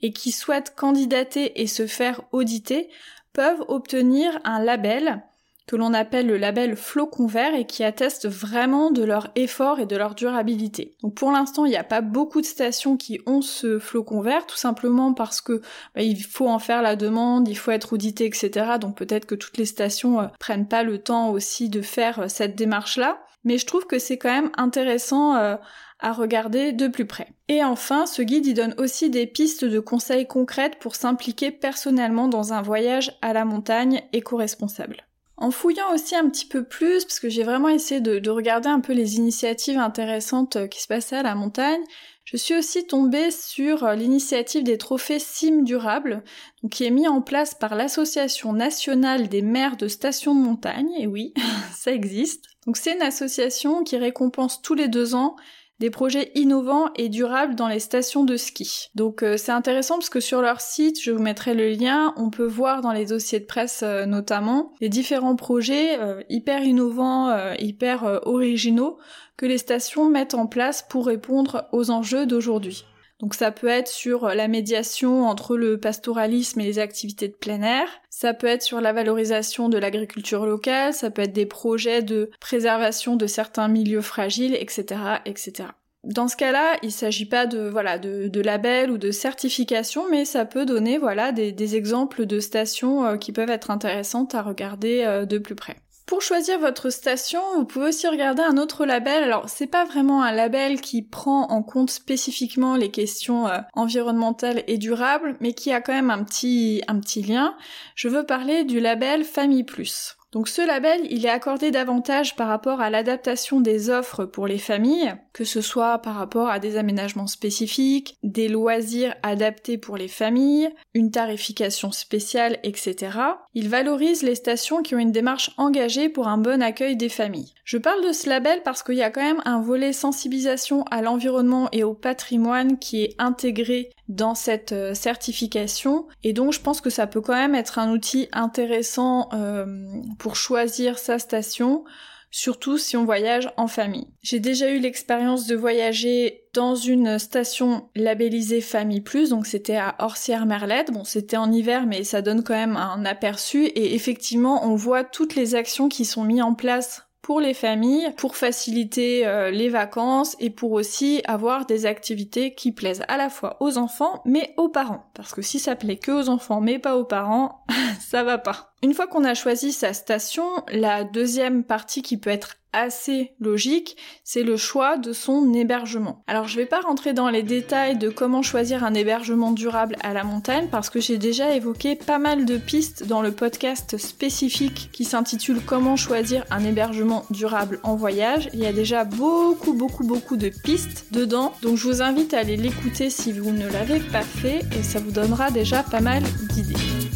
et 0.00 0.10
qui 0.12 0.32
souhaitent 0.32 0.74
candidater 0.74 1.60
et 1.60 1.66
se 1.66 1.86
faire 1.86 2.22
auditer, 2.32 2.88
peuvent 3.34 3.62
obtenir 3.68 4.40
un 4.44 4.62
label 4.64 5.22
que 5.68 5.76
l'on 5.76 5.92
appelle 5.92 6.26
le 6.26 6.38
label 6.38 6.74
flocon 6.76 7.26
vert 7.26 7.54
et 7.54 7.66
qui 7.66 7.84
atteste 7.84 8.26
vraiment 8.26 8.90
de 8.90 9.04
leur 9.04 9.28
effort 9.36 9.78
et 9.78 9.86
de 9.86 9.96
leur 9.96 10.14
durabilité. 10.14 10.96
Donc 11.02 11.14
pour 11.14 11.30
l'instant, 11.30 11.66
il 11.66 11.70
n'y 11.70 11.76
a 11.76 11.84
pas 11.84 12.00
beaucoup 12.00 12.40
de 12.40 12.46
stations 12.46 12.96
qui 12.96 13.20
ont 13.26 13.42
ce 13.42 13.78
flocon 13.78 14.22
vert, 14.22 14.46
tout 14.46 14.56
simplement 14.56 15.12
parce 15.12 15.42
que 15.42 15.60
bah, 15.94 16.00
il 16.00 16.24
faut 16.24 16.48
en 16.48 16.58
faire 16.58 16.80
la 16.80 16.96
demande, 16.96 17.48
il 17.48 17.54
faut 17.56 17.70
être 17.70 17.92
audité, 17.92 18.24
etc. 18.24 18.78
Donc 18.80 18.96
peut-être 18.96 19.26
que 19.26 19.34
toutes 19.34 19.58
les 19.58 19.66
stations 19.66 20.20
euh, 20.20 20.26
prennent 20.40 20.66
pas 20.66 20.82
le 20.82 20.98
temps 20.98 21.30
aussi 21.30 21.68
de 21.68 21.82
faire 21.82 22.20
euh, 22.20 22.28
cette 22.28 22.56
démarche-là. 22.56 23.18
Mais 23.44 23.58
je 23.58 23.66
trouve 23.66 23.86
que 23.86 23.98
c'est 23.98 24.16
quand 24.16 24.32
même 24.32 24.50
intéressant 24.56 25.36
euh, 25.36 25.56
à 26.00 26.12
regarder 26.12 26.72
de 26.72 26.88
plus 26.88 27.06
près. 27.06 27.28
Et 27.48 27.62
enfin, 27.62 28.06
ce 28.06 28.22
guide 28.22 28.46
y 28.46 28.54
donne 28.54 28.74
aussi 28.78 29.10
des 29.10 29.26
pistes 29.26 29.66
de 29.66 29.80
conseils 29.80 30.26
concrètes 30.26 30.78
pour 30.78 30.94
s'impliquer 30.94 31.50
personnellement 31.50 32.28
dans 32.28 32.54
un 32.54 32.62
voyage 32.62 33.16
à 33.20 33.34
la 33.34 33.44
montagne 33.44 34.02
éco-responsable. 34.12 35.07
En 35.40 35.52
fouillant 35.52 35.94
aussi 35.94 36.16
un 36.16 36.28
petit 36.28 36.46
peu 36.46 36.64
plus, 36.64 37.04
parce 37.04 37.20
que 37.20 37.28
j'ai 37.28 37.44
vraiment 37.44 37.68
essayé 37.68 38.00
de, 38.00 38.28
regarder 38.28 38.68
un 38.68 38.80
peu 38.80 38.92
les 38.92 39.16
initiatives 39.16 39.78
intéressantes 39.78 40.56
euh, 40.56 40.66
qui 40.66 40.82
se 40.82 40.88
passaient 40.88 41.16
à 41.16 41.22
la 41.22 41.36
montagne, 41.36 41.80
je 42.24 42.36
suis 42.36 42.56
aussi 42.56 42.88
tombée 42.88 43.30
sur 43.30 43.84
euh, 43.84 43.94
l'initiative 43.94 44.64
des 44.64 44.78
trophées 44.78 45.20
CIM 45.20 45.62
durables, 45.62 46.24
qui 46.72 46.84
est 46.84 46.90
mis 46.90 47.06
en 47.06 47.22
place 47.22 47.54
par 47.54 47.76
l'Association 47.76 48.52
nationale 48.52 49.28
des 49.28 49.42
maires 49.42 49.76
de 49.76 49.86
stations 49.86 50.34
de 50.34 50.40
montagne, 50.40 50.90
et 50.98 51.06
oui, 51.06 51.32
ça 51.72 51.92
existe. 51.92 52.44
Donc 52.66 52.76
c'est 52.76 52.96
une 52.96 53.02
association 53.02 53.84
qui 53.84 53.96
récompense 53.96 54.60
tous 54.60 54.74
les 54.74 54.88
deux 54.88 55.14
ans 55.14 55.36
des 55.80 55.90
projets 55.90 56.32
innovants 56.34 56.90
et 56.96 57.08
durables 57.08 57.54
dans 57.54 57.68
les 57.68 57.78
stations 57.78 58.24
de 58.24 58.36
ski. 58.36 58.88
Donc 58.94 59.22
euh, 59.22 59.36
c'est 59.36 59.52
intéressant 59.52 59.94
parce 59.96 60.10
que 60.10 60.20
sur 60.20 60.42
leur 60.42 60.60
site, 60.60 61.00
je 61.02 61.10
vous 61.10 61.22
mettrai 61.22 61.54
le 61.54 61.68
lien, 61.68 62.12
on 62.16 62.30
peut 62.30 62.46
voir 62.46 62.80
dans 62.80 62.92
les 62.92 63.06
dossiers 63.06 63.40
de 63.40 63.44
presse 63.44 63.82
euh, 63.82 64.06
notamment 64.06 64.72
les 64.80 64.88
différents 64.88 65.36
projets 65.36 65.98
euh, 65.98 66.22
hyper 66.28 66.62
innovants, 66.62 67.28
hyper 67.58 68.20
originaux 68.24 68.98
que 69.36 69.46
les 69.46 69.58
stations 69.58 70.08
mettent 70.08 70.34
en 70.34 70.46
place 70.46 70.84
pour 70.88 71.06
répondre 71.06 71.68
aux 71.72 71.90
enjeux 71.90 72.26
d'aujourd'hui. 72.26 72.84
Donc 73.20 73.34
ça 73.34 73.50
peut 73.50 73.68
être 73.68 73.88
sur 73.88 74.28
la 74.28 74.48
médiation 74.48 75.26
entre 75.26 75.56
le 75.56 75.78
pastoralisme 75.78 76.60
et 76.60 76.64
les 76.64 76.78
activités 76.78 77.28
de 77.28 77.34
plein 77.34 77.62
air, 77.62 77.88
ça 78.18 78.34
peut 78.34 78.48
être 78.48 78.62
sur 78.62 78.80
la 78.80 78.92
valorisation 78.92 79.68
de 79.68 79.78
l'agriculture 79.78 80.44
locale, 80.44 80.92
ça 80.92 81.08
peut 81.08 81.22
être 81.22 81.32
des 81.32 81.46
projets 81.46 82.02
de 82.02 82.30
préservation 82.40 83.14
de 83.14 83.28
certains 83.28 83.68
milieux 83.68 84.00
fragiles, 84.00 84.56
etc., 84.56 85.00
etc. 85.24 85.68
Dans 86.04 86.28
ce 86.28 86.36
cas-là, 86.36 86.76
il 86.82 86.92
s'agit 86.92 87.26
pas 87.26 87.46
de 87.46 87.68
voilà 87.68 87.98
de, 87.98 88.40
label 88.40 88.90
ou 88.90 88.98
de 88.98 89.10
certification, 89.10 90.04
mais 90.10 90.24
ça 90.24 90.44
peut 90.44 90.64
donner 90.64 90.96
voilà 90.96 91.32
des, 91.32 91.52
des 91.52 91.76
exemples 91.76 92.24
de 92.24 92.40
stations 92.40 93.04
euh, 93.04 93.16
qui 93.16 93.32
peuvent 93.32 93.50
être 93.50 93.70
intéressantes 93.70 94.34
à 94.34 94.42
regarder 94.42 95.02
euh, 95.04 95.26
de 95.26 95.38
plus 95.38 95.56
près. 95.56 95.76
Pour 96.08 96.22
choisir 96.22 96.58
votre 96.58 96.88
station, 96.88 97.40
vous 97.56 97.66
pouvez 97.66 97.88
aussi 97.88 98.08
regarder 98.08 98.42
un 98.42 98.56
autre 98.56 98.86
label. 98.86 99.22
Alors, 99.24 99.50
c'est 99.50 99.66
pas 99.66 99.84
vraiment 99.84 100.22
un 100.22 100.32
label 100.32 100.80
qui 100.80 101.02
prend 101.02 101.42
en 101.50 101.62
compte 101.62 101.90
spécifiquement 101.90 102.76
les 102.76 102.90
questions 102.90 103.46
euh, 103.46 103.58
environnementales 103.74 104.64
et 104.68 104.78
durables, 104.78 105.36
mais 105.40 105.52
qui 105.52 105.70
a 105.70 105.82
quand 105.82 105.92
même 105.92 106.10
un 106.10 106.24
petit, 106.24 106.82
un 106.88 106.98
petit 106.98 107.22
lien. 107.22 107.54
Je 107.94 108.08
veux 108.08 108.24
parler 108.24 108.64
du 108.64 108.80
label 108.80 109.22
Famille 109.22 109.64
Plus. 109.64 110.17
Donc 110.32 110.48
ce 110.48 110.60
label, 110.60 111.00
il 111.08 111.24
est 111.24 111.30
accordé 111.30 111.70
davantage 111.70 112.36
par 112.36 112.48
rapport 112.48 112.82
à 112.82 112.90
l'adaptation 112.90 113.60
des 113.60 113.88
offres 113.88 114.26
pour 114.26 114.46
les 114.46 114.58
familles, 114.58 115.14
que 115.32 115.44
ce 115.44 115.62
soit 115.62 115.98
par 115.98 116.16
rapport 116.16 116.50
à 116.50 116.58
des 116.58 116.76
aménagements 116.76 117.26
spécifiques, 117.26 118.18
des 118.22 118.48
loisirs 118.48 119.14
adaptés 119.22 119.78
pour 119.78 119.96
les 119.96 120.08
familles, 120.08 120.68
une 120.92 121.10
tarification 121.10 121.92
spéciale, 121.92 122.58
etc. 122.62 123.16
Il 123.54 123.70
valorise 123.70 124.22
les 124.22 124.34
stations 124.34 124.82
qui 124.82 124.94
ont 124.94 124.98
une 124.98 125.12
démarche 125.12 125.50
engagée 125.56 126.10
pour 126.10 126.28
un 126.28 126.38
bon 126.38 126.62
accueil 126.62 126.96
des 126.96 127.08
familles. 127.08 127.54
Je 127.64 127.78
parle 127.78 128.06
de 128.06 128.12
ce 128.12 128.28
label 128.28 128.62
parce 128.64 128.82
qu'il 128.82 128.96
y 128.96 129.02
a 129.02 129.10
quand 129.10 129.22
même 129.22 129.42
un 129.46 129.62
volet 129.62 129.94
sensibilisation 129.94 130.84
à 130.90 131.00
l'environnement 131.00 131.68
et 131.72 131.84
au 131.84 131.94
patrimoine 131.94 132.78
qui 132.78 133.02
est 133.02 133.14
intégré 133.18 133.90
dans 134.08 134.34
cette 134.34 134.72
euh, 134.72 134.94
certification 134.94 136.06
et 136.24 136.32
donc 136.32 136.52
je 136.52 136.60
pense 136.60 136.80
que 136.80 136.90
ça 136.90 137.06
peut 137.06 137.20
quand 137.20 137.34
même 137.34 137.54
être 137.54 137.78
un 137.78 137.90
outil 137.92 138.28
intéressant 138.32 139.28
euh, 139.32 139.86
pour 140.18 140.36
choisir 140.36 140.98
sa 140.98 141.18
station 141.18 141.84
surtout 142.30 142.78
si 142.78 142.96
on 142.96 143.04
voyage 143.04 143.50
en 143.56 143.68
famille. 143.68 144.08
J'ai 144.22 144.40
déjà 144.40 144.70
eu 144.70 144.78
l'expérience 144.78 145.46
de 145.46 145.56
voyager 145.56 146.44
dans 146.52 146.74
une 146.74 147.18
station 147.18 147.88
labellisée 147.94 148.60
Famille 148.60 149.00
Plus, 149.00 149.30
donc 149.30 149.46
c'était 149.46 149.76
à 149.76 149.94
Orsières-Merlette. 149.98 150.92
Bon, 150.92 151.04
c'était 151.04 151.36
en 151.36 151.50
hiver, 151.50 151.86
mais 151.86 152.04
ça 152.04 152.22
donne 152.22 152.42
quand 152.42 152.54
même 152.54 152.76
un 152.76 153.04
aperçu, 153.04 153.64
et 153.64 153.94
effectivement, 153.94 154.66
on 154.66 154.74
voit 154.74 155.04
toutes 155.04 155.36
les 155.36 155.54
actions 155.54 155.88
qui 155.88 156.04
sont 156.04 156.24
mises 156.24 156.42
en 156.42 156.54
place 156.54 157.07
pour 157.22 157.40
les 157.40 157.54
familles, 157.54 158.10
pour 158.16 158.36
faciliter 158.36 159.26
euh, 159.26 159.50
les 159.50 159.68
vacances 159.68 160.36
et 160.40 160.50
pour 160.50 160.72
aussi 160.72 161.20
avoir 161.26 161.66
des 161.66 161.86
activités 161.86 162.54
qui 162.54 162.72
plaisent 162.72 163.04
à 163.08 163.16
la 163.16 163.28
fois 163.28 163.56
aux 163.60 163.76
enfants 163.78 164.22
mais 164.24 164.54
aux 164.56 164.68
parents. 164.68 165.04
Parce 165.14 165.34
que 165.34 165.42
si 165.42 165.58
ça 165.58 165.76
plaît 165.76 165.96
que 165.96 166.12
aux 166.12 166.28
enfants 166.28 166.60
mais 166.60 166.78
pas 166.78 166.96
aux 166.96 167.04
parents, 167.04 167.64
ça 168.00 168.22
va 168.22 168.38
pas. 168.38 168.72
Une 168.80 168.94
fois 168.94 169.08
qu'on 169.08 169.24
a 169.24 169.34
choisi 169.34 169.72
sa 169.72 169.92
station, 169.92 170.44
la 170.70 171.02
deuxième 171.02 171.64
partie 171.64 172.00
qui 172.00 172.16
peut 172.16 172.30
être 172.30 172.54
assez 172.72 173.32
logique, 173.40 173.96
c'est 174.22 174.44
le 174.44 174.56
choix 174.56 174.98
de 174.98 175.12
son 175.12 175.52
hébergement. 175.52 176.22
Alors 176.28 176.46
je 176.46 176.56
vais 176.56 176.66
pas 176.66 176.80
rentrer 176.80 177.12
dans 177.12 177.28
les 177.28 177.42
détails 177.42 177.96
de 177.96 178.08
comment 178.08 178.42
choisir 178.42 178.84
un 178.84 178.94
hébergement 178.94 179.50
durable 179.50 179.96
à 180.02 180.12
la 180.12 180.22
montagne 180.22 180.68
parce 180.70 180.90
que 180.90 181.00
j'ai 181.00 181.18
déjà 181.18 181.56
évoqué 181.56 181.96
pas 181.96 182.18
mal 182.18 182.44
de 182.44 182.56
pistes 182.56 183.04
dans 183.04 183.22
le 183.22 183.32
podcast 183.32 183.96
spécifique 183.96 184.90
qui 184.92 185.04
s'intitule 185.04 185.60
Comment 185.64 185.96
choisir 185.96 186.44
un 186.50 186.62
hébergement 186.64 187.24
durable 187.30 187.80
en 187.82 187.96
voyage. 187.96 188.48
Il 188.52 188.60
y 188.60 188.66
a 188.66 188.72
déjà 188.72 189.04
beaucoup 189.04 189.72
beaucoup 189.72 190.04
beaucoup 190.04 190.36
de 190.36 190.50
pistes 190.50 191.06
dedans, 191.10 191.52
donc 191.62 191.78
je 191.78 191.88
vous 191.88 192.02
invite 192.02 192.32
à 192.32 192.40
aller 192.40 192.56
l'écouter 192.56 193.10
si 193.10 193.32
vous 193.32 193.50
ne 193.50 193.66
l'avez 193.66 193.98
pas 193.98 194.22
fait 194.22 194.60
et 194.78 194.84
ça 194.84 195.00
vous 195.00 195.10
donnera 195.10 195.50
déjà 195.50 195.82
pas 195.82 196.00
mal 196.00 196.22
d'idées. 196.52 197.07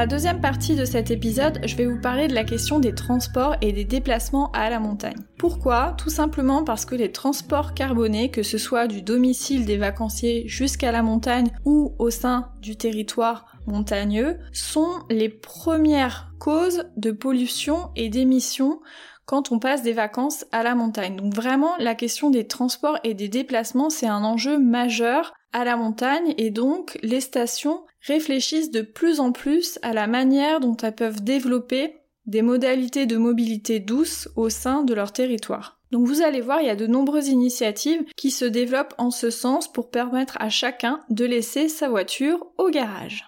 La 0.00 0.06
deuxième 0.06 0.40
partie 0.40 0.76
de 0.76 0.86
cet 0.86 1.10
épisode, 1.10 1.60
je 1.62 1.76
vais 1.76 1.84
vous 1.84 2.00
parler 2.00 2.26
de 2.26 2.34
la 2.34 2.44
question 2.44 2.78
des 2.78 2.94
transports 2.94 3.56
et 3.60 3.70
des 3.70 3.84
déplacements 3.84 4.50
à 4.52 4.70
la 4.70 4.80
montagne. 4.80 5.26
Pourquoi? 5.36 5.94
Tout 5.98 6.08
simplement 6.08 6.64
parce 6.64 6.86
que 6.86 6.94
les 6.94 7.12
transports 7.12 7.74
carbonés, 7.74 8.30
que 8.30 8.42
ce 8.42 8.56
soit 8.56 8.86
du 8.86 9.02
domicile 9.02 9.66
des 9.66 9.76
vacanciers 9.76 10.48
jusqu'à 10.48 10.90
la 10.90 11.02
montagne 11.02 11.50
ou 11.66 11.94
au 11.98 12.08
sein 12.08 12.48
du 12.62 12.76
territoire 12.76 13.44
montagneux, 13.66 14.38
sont 14.54 14.88
les 15.10 15.28
premières 15.28 16.32
causes 16.38 16.84
de 16.96 17.10
pollution 17.10 17.90
et 17.94 18.08
d'émissions 18.08 18.80
quand 19.26 19.52
on 19.52 19.58
passe 19.58 19.82
des 19.82 19.92
vacances 19.92 20.46
à 20.50 20.62
la 20.62 20.74
montagne. 20.74 21.16
Donc 21.16 21.34
vraiment, 21.34 21.72
la 21.78 21.94
question 21.94 22.30
des 22.30 22.46
transports 22.46 22.98
et 23.04 23.12
des 23.12 23.28
déplacements, 23.28 23.90
c'est 23.90 24.08
un 24.08 24.24
enjeu 24.24 24.58
majeur 24.58 25.34
à 25.52 25.64
la 25.64 25.76
montagne 25.76 26.32
et 26.38 26.50
donc 26.50 26.98
les 27.02 27.20
stations 27.20 27.82
réfléchissent 28.02 28.70
de 28.70 28.82
plus 28.82 29.20
en 29.20 29.32
plus 29.32 29.78
à 29.82 29.92
la 29.92 30.06
manière 30.06 30.60
dont 30.60 30.76
elles 30.76 30.94
peuvent 30.94 31.22
développer 31.22 31.96
des 32.26 32.42
modalités 32.42 33.06
de 33.06 33.16
mobilité 33.16 33.80
douce 33.80 34.28
au 34.36 34.50
sein 34.50 34.82
de 34.82 34.94
leur 34.94 35.12
territoire. 35.12 35.80
Donc 35.90 36.06
vous 36.06 36.22
allez 36.22 36.40
voir, 36.40 36.60
il 36.60 36.66
y 36.66 36.70
a 36.70 36.76
de 36.76 36.86
nombreuses 36.86 37.28
initiatives 37.28 38.04
qui 38.16 38.30
se 38.30 38.44
développent 38.44 38.94
en 38.98 39.10
ce 39.10 39.30
sens 39.30 39.70
pour 39.70 39.90
permettre 39.90 40.36
à 40.38 40.48
chacun 40.48 41.00
de 41.10 41.24
laisser 41.24 41.68
sa 41.68 41.88
voiture 41.88 42.46
au 42.58 42.70
garage. 42.70 43.26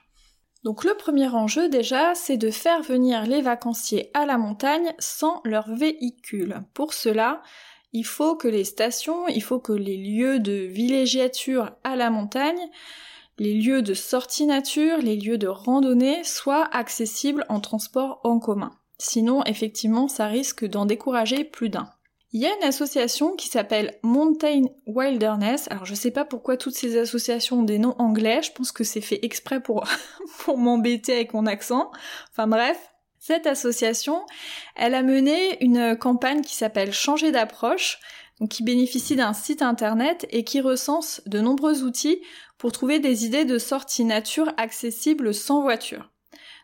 Donc 0.62 0.84
le 0.84 0.94
premier 0.94 1.26
enjeu 1.26 1.68
déjà, 1.68 2.14
c'est 2.14 2.36
de 2.36 2.50
faire 2.50 2.82
venir 2.82 3.26
les 3.26 3.40
vacanciers 3.40 4.10
à 4.14 4.26
la 4.26 4.38
montagne 4.38 4.92
sans 5.00 5.40
leur 5.44 5.68
véhicule. 5.74 6.62
Pour 6.72 6.94
cela, 6.94 7.42
il 7.92 8.04
faut 8.04 8.36
que 8.36 8.46
les 8.46 8.64
stations, 8.64 9.26
il 9.26 9.42
faut 9.42 9.58
que 9.58 9.72
les 9.72 9.96
lieux 9.96 10.38
de 10.38 10.52
villégiature 10.52 11.72
à 11.82 11.96
la 11.96 12.10
montagne, 12.10 12.70
les 13.38 13.54
lieux 13.54 13.82
de 13.82 13.94
sortie 13.94 14.46
nature, 14.46 14.98
les 14.98 15.16
lieux 15.16 15.38
de 15.38 15.48
randonnée 15.48 16.22
soient 16.24 16.68
accessibles 16.72 17.46
en 17.48 17.60
transport 17.60 18.20
en 18.24 18.38
commun. 18.38 18.72
Sinon, 18.98 19.42
effectivement, 19.44 20.08
ça 20.08 20.26
risque 20.26 20.64
d'en 20.64 20.86
décourager 20.86 21.44
plus 21.44 21.68
d'un. 21.68 21.88
Il 22.34 22.40
y 22.40 22.46
a 22.46 22.56
une 22.56 22.64
association 22.64 23.36
qui 23.36 23.48
s'appelle 23.48 23.98
Mountain 24.02 24.62
Wilderness. 24.86 25.66
Alors 25.70 25.84
je 25.84 25.94
sais 25.94 26.10
pas 26.10 26.24
pourquoi 26.24 26.56
toutes 26.56 26.74
ces 26.74 26.96
associations 26.96 27.60
ont 27.60 27.64
des 27.64 27.78
noms 27.78 27.94
anglais, 27.98 28.40
je 28.42 28.52
pense 28.52 28.72
que 28.72 28.84
c'est 28.84 29.02
fait 29.02 29.18
exprès 29.22 29.60
pour, 29.60 29.84
pour 30.38 30.56
m'embêter 30.56 31.14
avec 31.14 31.34
mon 31.34 31.44
accent. 31.44 31.90
Enfin 32.30 32.46
bref, 32.46 32.78
cette 33.18 33.46
association, 33.46 34.24
elle 34.76 34.94
a 34.94 35.02
mené 35.02 35.62
une 35.62 35.96
campagne 35.96 36.40
qui 36.40 36.54
s'appelle 36.54 36.92
Changer 36.92 37.32
d'approche, 37.32 38.00
qui 38.48 38.62
bénéficie 38.62 39.14
d'un 39.14 39.34
site 39.34 39.62
internet 39.62 40.26
et 40.30 40.42
qui 40.42 40.60
recense 40.60 41.20
de 41.26 41.38
nombreux 41.40 41.82
outils 41.82 42.20
pour 42.62 42.70
trouver 42.70 43.00
des 43.00 43.26
idées 43.26 43.44
de 43.44 43.58
sortie 43.58 44.04
nature 44.04 44.52
accessibles 44.56 45.34
sans 45.34 45.62
voiture. 45.62 46.12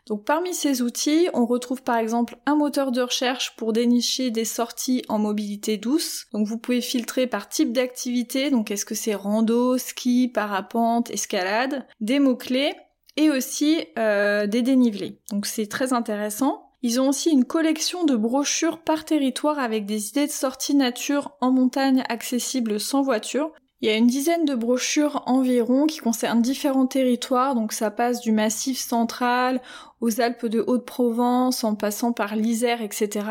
Donc 0.07 0.23
parmi 0.23 0.53
ces 0.53 0.81
outils, 0.81 1.27
on 1.33 1.45
retrouve 1.45 1.83
par 1.83 1.97
exemple 1.97 2.37
un 2.45 2.55
moteur 2.55 2.93
de 2.93 3.01
recherche 3.01 3.57
pour 3.57 3.73
dénicher 3.73 4.31
des 4.31 4.45
sorties 4.45 5.03
en 5.09 5.19
mobilité 5.19 5.75
douce. 5.75 6.27
Donc 6.31 6.47
vous 6.47 6.57
pouvez 6.57 6.79
filtrer 6.79 7.27
par 7.27 7.49
type 7.49 7.73
d'activité, 7.73 8.49
donc 8.49 8.71
est-ce 8.71 8.85
que 8.85 8.95
c'est 8.95 9.13
rando, 9.13 9.77
ski, 9.77 10.29
parapente, 10.33 11.11
escalade, 11.11 11.85
des 11.99 12.19
mots-clés 12.19 12.75
et 13.17 13.29
aussi 13.29 13.85
euh, 13.97 14.47
des 14.47 14.61
dénivelés. 14.61 15.19
Donc 15.31 15.47
c'est 15.47 15.67
très 15.67 15.91
intéressant. 15.91 16.71
Ils 16.81 17.01
ont 17.01 17.09
aussi 17.09 17.29
une 17.29 17.43
collection 17.43 18.05
de 18.05 18.15
brochures 18.15 18.79
par 18.79 19.03
territoire 19.03 19.59
avec 19.59 19.85
des 19.85 20.07
idées 20.07 20.27
de 20.27 20.31
sortie 20.31 20.75
nature 20.75 21.33
en 21.41 21.51
montagne 21.51 22.05
accessibles 22.07 22.79
sans 22.79 23.01
voiture. 23.01 23.51
Il 23.81 23.87
y 23.87 23.91
a 23.91 23.95
une 23.95 24.07
dizaine 24.07 24.43
de 24.43 24.55
brochures 24.55 25.23
environ 25.25 25.85
qui 25.85 25.99
concernent 25.99 26.41
différents 26.41 26.87
territoires, 26.87 27.55
donc 27.55 27.71
ça 27.71 27.91
passe 27.91 28.19
du 28.19 28.33
massif 28.33 28.77
central 28.77 29.61
aux 30.01 30.19
Alpes 30.19 30.47
de 30.47 30.63
Haute-Provence 30.67 31.63
en 31.63 31.75
passant 31.75 32.11
par 32.11 32.35
l'Isère, 32.35 32.81
etc. 32.81 33.25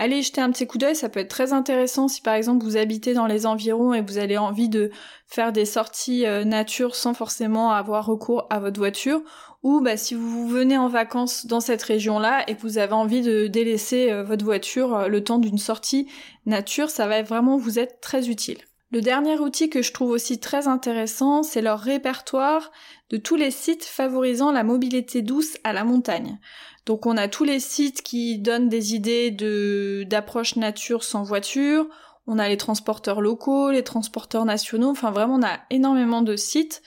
Allez 0.00 0.22
jeter 0.22 0.40
un 0.40 0.50
petit 0.50 0.66
coup 0.66 0.78
d'œil, 0.78 0.96
ça 0.96 1.08
peut 1.08 1.20
être 1.20 1.30
très 1.30 1.52
intéressant 1.52 2.08
si 2.08 2.22
par 2.22 2.34
exemple 2.34 2.64
vous 2.64 2.76
habitez 2.76 3.14
dans 3.14 3.26
les 3.26 3.46
environs 3.46 3.94
et 3.94 4.00
vous 4.00 4.18
avez 4.18 4.38
envie 4.38 4.68
de 4.68 4.90
faire 5.26 5.52
des 5.52 5.64
sorties 5.64 6.24
euh, 6.26 6.44
nature 6.44 6.96
sans 6.96 7.14
forcément 7.14 7.70
avoir 7.70 8.06
recours 8.06 8.46
à 8.50 8.60
votre 8.60 8.78
voiture, 8.78 9.22
ou 9.62 9.80
bah, 9.80 9.96
si 9.96 10.14
vous 10.14 10.48
venez 10.48 10.78
en 10.78 10.88
vacances 10.88 11.46
dans 11.46 11.60
cette 11.60 11.82
région-là 11.82 12.48
et 12.48 12.54
que 12.54 12.62
vous 12.62 12.78
avez 12.78 12.92
envie 12.92 13.22
de 13.22 13.46
délaisser 13.46 14.10
euh, 14.10 14.22
votre 14.22 14.44
voiture 14.44 14.94
euh, 14.94 15.08
le 15.08 15.22
temps 15.22 15.38
d'une 15.38 15.58
sortie 15.58 16.08
nature, 16.46 16.90
ça 16.90 17.06
va 17.06 17.22
vraiment 17.22 17.56
vous 17.56 17.78
être 17.78 18.00
très 18.00 18.28
utile. 18.28 18.58
Le 18.90 19.02
dernier 19.02 19.38
outil 19.38 19.68
que 19.68 19.82
je 19.82 19.92
trouve 19.92 20.10
aussi 20.10 20.40
très 20.40 20.66
intéressant, 20.66 21.42
c'est 21.42 21.60
leur 21.60 21.78
répertoire 21.78 22.72
de 23.10 23.18
tous 23.18 23.36
les 23.36 23.50
sites 23.50 23.84
favorisant 23.84 24.50
la 24.50 24.64
mobilité 24.64 25.20
douce 25.20 25.58
à 25.62 25.74
la 25.74 25.84
montagne. 25.84 26.38
Donc 26.86 27.04
on 27.04 27.18
a 27.18 27.28
tous 27.28 27.44
les 27.44 27.60
sites 27.60 28.00
qui 28.00 28.38
donnent 28.38 28.70
des 28.70 28.94
idées 28.94 29.30
de 29.30 30.06
d'approche 30.08 30.56
nature 30.56 31.04
sans 31.04 31.22
voiture, 31.22 31.86
on 32.26 32.38
a 32.38 32.48
les 32.48 32.56
transporteurs 32.56 33.20
locaux, 33.20 33.70
les 33.70 33.84
transporteurs 33.84 34.46
nationaux, 34.46 34.90
enfin 34.90 35.10
vraiment 35.10 35.34
on 35.34 35.42
a 35.42 35.58
énormément 35.68 36.22
de 36.22 36.36
sites. 36.36 36.82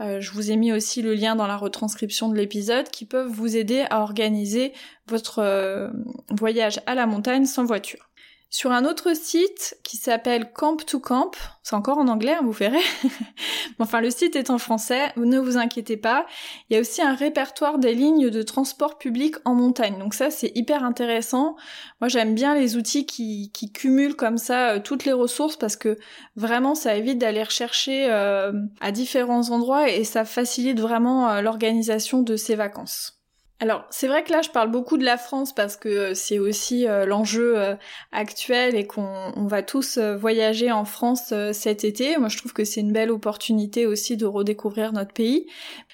Euh, 0.00 0.20
je 0.20 0.30
vous 0.32 0.50
ai 0.50 0.56
mis 0.56 0.72
aussi 0.72 1.02
le 1.02 1.12
lien 1.12 1.36
dans 1.36 1.46
la 1.46 1.58
retranscription 1.58 2.30
de 2.30 2.34
l'épisode 2.34 2.88
qui 2.88 3.04
peuvent 3.04 3.30
vous 3.30 3.58
aider 3.58 3.84
à 3.90 4.00
organiser 4.00 4.72
votre 5.06 5.40
euh, 5.40 5.88
voyage 6.30 6.80
à 6.86 6.94
la 6.94 7.06
montagne 7.06 7.44
sans 7.44 7.64
voiture. 7.64 8.08
Sur 8.54 8.70
un 8.70 8.84
autre 8.84 9.16
site 9.16 9.78
qui 9.82 9.96
s'appelle 9.96 10.52
Camp 10.52 10.76
to 10.76 11.00
Camp, 11.00 11.30
c'est 11.62 11.74
encore 11.74 11.96
en 11.96 12.06
anglais, 12.06 12.34
hein, 12.34 12.42
vous 12.44 12.52
verrez. 12.52 12.82
enfin, 13.78 14.02
le 14.02 14.10
site 14.10 14.36
est 14.36 14.50
en 14.50 14.58
français, 14.58 15.10
ne 15.16 15.38
vous 15.38 15.56
inquiétez 15.56 15.96
pas. 15.96 16.26
Il 16.68 16.74
y 16.74 16.76
a 16.76 16.80
aussi 16.80 17.00
un 17.00 17.14
répertoire 17.14 17.78
des 17.78 17.94
lignes 17.94 18.28
de 18.28 18.42
transport 18.42 18.98
public 18.98 19.36
en 19.46 19.54
montagne. 19.54 19.98
Donc 19.98 20.12
ça, 20.12 20.30
c'est 20.30 20.52
hyper 20.54 20.84
intéressant. 20.84 21.56
Moi, 22.02 22.08
j'aime 22.08 22.34
bien 22.34 22.54
les 22.54 22.76
outils 22.76 23.06
qui, 23.06 23.50
cumulent 23.72 24.16
comme 24.16 24.36
ça 24.36 24.72
euh, 24.72 24.80
toutes 24.80 25.06
les 25.06 25.14
ressources 25.14 25.56
parce 25.56 25.76
que 25.76 25.96
vraiment, 26.36 26.74
ça 26.74 26.94
évite 26.94 27.16
d'aller 27.16 27.42
rechercher 27.42 28.12
euh, 28.12 28.52
à 28.82 28.92
différents 28.92 29.48
endroits 29.48 29.88
et 29.88 30.04
ça 30.04 30.26
facilite 30.26 30.78
vraiment 30.78 31.30
euh, 31.30 31.40
l'organisation 31.40 32.20
de 32.20 32.36
ces 32.36 32.54
vacances. 32.54 33.21
Alors, 33.62 33.84
c'est 33.90 34.08
vrai 34.08 34.24
que 34.24 34.32
là, 34.32 34.42
je 34.42 34.50
parle 34.50 34.72
beaucoup 34.72 34.98
de 34.98 35.04
la 35.04 35.16
France 35.16 35.54
parce 35.54 35.76
que 35.76 35.88
euh, 35.88 36.14
c'est 36.14 36.40
aussi 36.40 36.88
euh, 36.88 37.06
l'enjeu 37.06 37.56
euh, 37.56 37.76
actuel 38.10 38.74
et 38.74 38.88
qu'on 38.88 39.46
va 39.46 39.62
tous 39.62 39.98
voyager 39.98 40.72
en 40.72 40.84
France 40.84 41.32
cet 41.52 41.84
été. 41.84 42.16
Moi, 42.18 42.28
je 42.28 42.38
trouve 42.38 42.52
que 42.52 42.64
c'est 42.64 42.80
une 42.80 42.92
belle 42.92 43.12
opportunité 43.12 43.86
aussi 43.86 44.16
de 44.16 44.26
redécouvrir 44.26 44.92
notre 44.92 45.12
pays. 45.12 45.46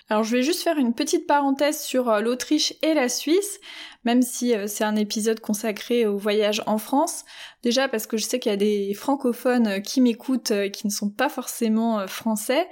Alors, 0.08 0.24
je 0.24 0.36
vais 0.36 0.42
juste 0.42 0.62
faire 0.62 0.78
une 0.78 0.94
petite 0.94 1.26
parenthèse 1.26 1.80
sur 1.80 2.20
l'Autriche 2.20 2.74
et 2.82 2.94
la 2.94 3.08
Suisse 3.08 3.60
même 4.08 4.22
si 4.22 4.54
euh, 4.54 4.66
c'est 4.66 4.84
un 4.84 4.96
épisode 4.96 5.40
consacré 5.40 6.06
au 6.06 6.16
voyage 6.16 6.62
en 6.66 6.78
France. 6.78 7.26
Déjà 7.62 7.88
parce 7.88 8.06
que 8.06 8.16
je 8.16 8.24
sais 8.24 8.38
qu'il 8.38 8.50
y 8.50 8.54
a 8.54 8.56
des 8.56 8.94
francophones 8.94 9.66
euh, 9.66 9.80
qui 9.80 10.00
m'écoutent 10.00 10.50
euh, 10.50 10.68
qui 10.70 10.86
ne 10.86 10.92
sont 10.92 11.10
pas 11.10 11.28
forcément 11.28 12.06
français, 12.06 12.66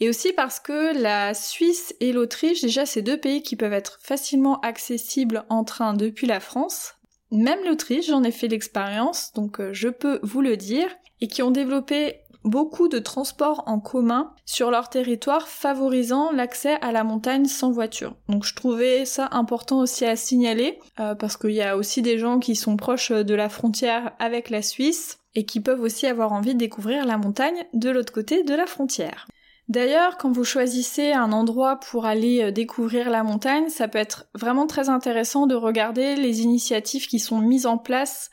et 0.00 0.08
aussi 0.08 0.32
parce 0.32 0.58
que 0.58 1.00
la 1.00 1.32
Suisse 1.34 1.94
et 2.00 2.12
l'Autriche, 2.12 2.62
déjà 2.62 2.86
c'est 2.86 3.02
deux 3.02 3.18
pays 3.18 3.42
qui 3.42 3.54
peuvent 3.54 3.72
être 3.72 3.98
facilement 4.02 4.58
accessibles 4.60 5.44
en 5.48 5.62
train 5.62 5.94
depuis 5.94 6.26
la 6.26 6.40
France. 6.40 6.94
Même 7.30 7.60
l'Autriche, 7.64 8.06
j'en 8.08 8.24
ai 8.24 8.32
fait 8.32 8.48
l'expérience, 8.48 9.32
donc 9.34 9.60
je 9.72 9.88
peux 9.88 10.18
vous 10.24 10.40
le 10.40 10.56
dire, 10.56 10.88
et 11.20 11.28
qui 11.28 11.42
ont 11.42 11.52
développé 11.52 12.22
beaucoup 12.44 12.88
de 12.88 12.98
transports 12.98 13.62
en 13.66 13.80
commun 13.80 14.32
sur 14.44 14.70
leur 14.70 14.88
territoire 14.88 15.48
favorisant 15.48 16.32
l'accès 16.32 16.78
à 16.80 16.92
la 16.92 17.04
montagne 17.04 17.46
sans 17.46 17.70
voiture. 17.70 18.14
Donc 18.28 18.44
je 18.44 18.54
trouvais 18.54 19.04
ça 19.04 19.28
important 19.32 19.78
aussi 19.80 20.04
à 20.04 20.16
signaler 20.16 20.78
euh, 20.98 21.14
parce 21.14 21.36
qu'il 21.36 21.52
y 21.52 21.62
a 21.62 21.76
aussi 21.76 22.02
des 22.02 22.18
gens 22.18 22.38
qui 22.38 22.56
sont 22.56 22.76
proches 22.76 23.12
de 23.12 23.34
la 23.34 23.48
frontière 23.48 24.12
avec 24.18 24.50
la 24.50 24.62
Suisse 24.62 25.18
et 25.34 25.44
qui 25.44 25.60
peuvent 25.60 25.82
aussi 25.82 26.06
avoir 26.06 26.32
envie 26.32 26.54
de 26.54 26.58
découvrir 26.58 27.06
la 27.06 27.18
montagne 27.18 27.64
de 27.72 27.90
l'autre 27.90 28.12
côté 28.12 28.42
de 28.42 28.54
la 28.54 28.66
frontière. 28.66 29.26
D'ailleurs, 29.68 30.16
quand 30.16 30.32
vous 30.32 30.42
choisissez 30.42 31.12
un 31.12 31.30
endroit 31.30 31.76
pour 31.76 32.04
aller 32.04 32.42
euh, 32.42 32.50
découvrir 32.50 33.08
la 33.08 33.22
montagne, 33.22 33.68
ça 33.68 33.86
peut 33.86 33.98
être 33.98 34.26
vraiment 34.34 34.66
très 34.66 34.88
intéressant 34.88 35.46
de 35.46 35.54
regarder 35.54 36.16
les 36.16 36.42
initiatives 36.42 37.06
qui 37.06 37.20
sont 37.20 37.38
mises 37.38 37.66
en 37.66 37.78
place 37.78 38.30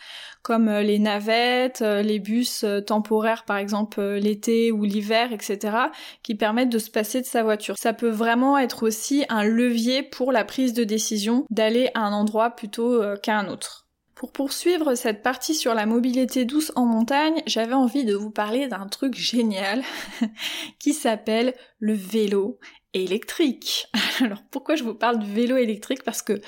comme 0.48 0.70
euh, 0.70 0.82
les 0.82 0.98
navettes, 0.98 1.82
euh, 1.82 2.02
les 2.02 2.20
bus 2.20 2.64
temporaires 2.86 3.44
par 3.44 3.58
exemple 3.58 4.02
l'été 4.02 4.72
ou 4.72 4.86
l'hiver, 4.86 5.34
etc., 5.34 5.76
qui 6.24 6.36
permettent 6.36 6.70
de 6.70 6.80
se 6.80 6.90
passer 6.90 7.20
de 7.20 7.26
sa 7.26 7.44
voiture. 7.44 7.76
Ça 7.78 7.92
peut 7.92 8.10
vraiment 8.10 8.58
être 8.58 8.84
aussi 8.84 9.26
un 9.28 9.44
levier 9.44 10.04
pour 10.04 10.32
la 10.32 10.46
prise 10.46 10.72
de 10.72 10.86
décision 10.86 11.46
d'aller 11.50 11.90
à 11.96 12.00
un 12.00 12.14
endroit 12.14 12.52
plutôt 12.52 13.04
qu'à 13.22 13.38
un 13.38 13.50
autre. 13.50 13.88
Pour 14.16 14.32
poursuivre 14.32 14.96
cette 14.96 15.22
partie 15.22 15.54
sur 15.54 15.74
la 15.74 15.86
mobilité 15.86 16.46
douce 16.46 16.72
en 16.78 16.86
montagne, 16.86 17.44
j'avais 17.46 17.74
envie 17.74 18.06
de 18.06 18.16
vous 18.16 18.32
parler 18.32 18.68
d'un 18.68 18.88
truc 18.88 19.16
génial 19.16 19.84
qui 20.80 20.94
s'appelle 20.94 21.54
le 21.80 21.94
vélo 21.94 22.58
électrique. 22.94 23.88
Alors 24.22 24.42
pourquoi 24.50 24.76
je 24.76 24.84
vous 24.84 24.96
parle 24.96 25.20
du 25.20 25.32
vélo 25.32 25.58
électrique? 25.58 26.04
Parce 26.04 26.22
que 26.22 26.42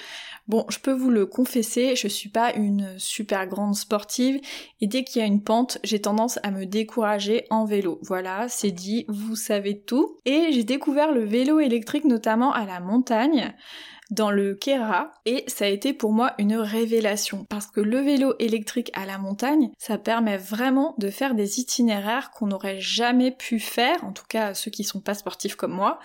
bon, 0.49 0.65
je 0.67 0.79
peux 0.79 0.91
vous 0.91 1.11
le 1.11 1.25
confesser, 1.25 1.95
je 1.95 2.07
suis 2.07 2.27
pas 2.27 2.53
une 2.53 2.97
super 2.97 3.47
grande 3.47 3.75
sportive 3.75 4.41
et 4.81 4.87
dès 4.87 5.05
qu'il 5.05 5.21
y 5.21 5.23
a 5.23 5.27
une 5.27 5.43
pente, 5.43 5.77
j'ai 5.83 6.01
tendance 6.01 6.39
à 6.43 6.51
me 6.51 6.65
décourager 6.65 7.45
en 7.51 7.63
vélo. 7.63 7.99
Voilà, 8.01 8.49
c'est 8.49 8.71
dit, 8.71 9.05
vous 9.07 9.35
savez 9.35 9.79
tout. 9.79 10.17
Et 10.25 10.51
j'ai 10.51 10.63
découvert 10.63 11.11
le 11.11 11.23
vélo 11.23 11.59
électrique 11.59 12.05
notamment 12.05 12.51
à 12.51 12.65
la 12.65 12.79
montagne 12.79 13.53
dans 14.09 14.31
le 14.31 14.55
Kera 14.55 15.11
et 15.25 15.43
ça 15.47 15.65
a 15.65 15.67
été 15.67 15.93
pour 15.93 16.11
moi 16.11 16.33
une 16.37 16.55
révélation 16.55 17.45
parce 17.49 17.67
que 17.67 17.81
le 17.81 17.99
vélo 17.99 18.33
électrique 18.39 18.91
à 18.93 19.05
la 19.05 19.17
montagne, 19.17 19.69
ça 19.77 19.97
permet 19.97 20.37
vraiment 20.37 20.95
de 20.97 21.09
faire 21.09 21.35
des 21.35 21.59
itinéraires 21.59 22.31
qu'on 22.31 22.47
n'aurait 22.47 22.79
jamais 22.79 23.31
pu 23.31 23.59
faire, 23.59 24.03
en 24.03 24.11
tout 24.11 24.25
cas 24.27 24.53
ceux 24.53 24.71
qui 24.71 24.83
sont 24.83 25.01
pas 25.01 25.13
sportifs 25.13 25.55
comme 25.55 25.73
moi, 25.73 25.99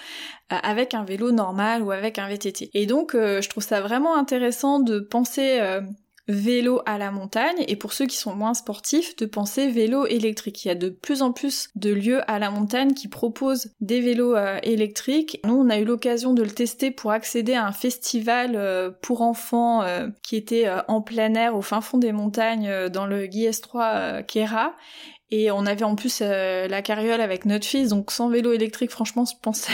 euh, 0.53 0.57
avec 0.63 0.95
un 0.95 1.05
vélo 1.05 1.33
normal 1.33 1.83
ou 1.83 1.91
avec 1.91 2.19
un 2.19 2.29
VTT. 2.29 2.71
Et 2.75 2.87
donc 2.87 3.15
euh, 3.15 3.41
je 3.41 3.49
trouve 3.49 3.65
ça 3.65 3.81
vraiment 3.81 4.17
intéressant 4.17 4.81
de 4.81 5.01
penser 5.01 5.59
euh, 5.61 5.81
vélo 6.29 6.81
à 6.87 6.99
la 6.99 7.11
montagne 7.11 7.65
et 7.69 7.77
pour 7.77 7.93
ceux 7.93 8.07
qui 8.07 8.17
sont 8.17 8.35
moins 8.35 8.55
sportifs 8.55 9.17
de 9.17 9.27
penser 9.27 9.69
vélo 9.69 10.07
électrique. 10.07 10.65
Il 10.65 10.69
y 10.69 10.71
a 10.71 10.75
de 10.75 10.89
plus 10.89 11.23
en 11.23 11.33
plus 11.33 11.69
de 11.75 11.93
lieux 11.93 12.21
à 12.31 12.39
la 12.39 12.51
montagne 12.51 12.95
qui 12.95 13.09
proposent 13.09 13.73
des 13.81 14.01
vélos 14.01 14.35
euh, 14.35 14.59
électriques. 14.63 15.41
Nous 15.45 15.55
on 15.55 15.69
a 15.69 15.79
eu 15.79 15.85
l'occasion 15.85 16.33
de 16.33 16.43
le 16.43 16.51
tester 16.51 16.91
pour 16.91 17.11
accéder 17.11 17.55
à 17.55 17.67
un 17.67 17.73
festival 17.73 18.53
euh, 18.55 18.91
pour 19.03 19.21
enfants 19.21 19.83
euh, 19.83 20.09
qui 20.23 20.37
était 20.37 20.67
en 20.89 21.03
plein 21.03 21.35
air 21.35 21.57
au 21.57 21.63
fin 21.63 21.81
fond 21.81 21.99
des 21.99 22.13
montagnes 22.13 22.89
dans 22.89 23.07
le 23.07 23.27
Guy 23.27 23.47
S3 23.47 24.25
Kera 24.25 24.75
et 25.31 25.51
on 25.51 25.67
avait 25.67 25.85
en 25.85 25.97
plus 25.97 26.21
la 26.21 26.83
carriole 26.83 27.21
avec 27.21 27.45
notre 27.45 27.67
fils 27.67 27.89
donc 27.89 28.11
sans 28.11 28.29
vélo 28.29 28.53
électrique 28.53 28.91
franchement 28.91 29.25
je 29.25 29.35
pensais 29.41 29.73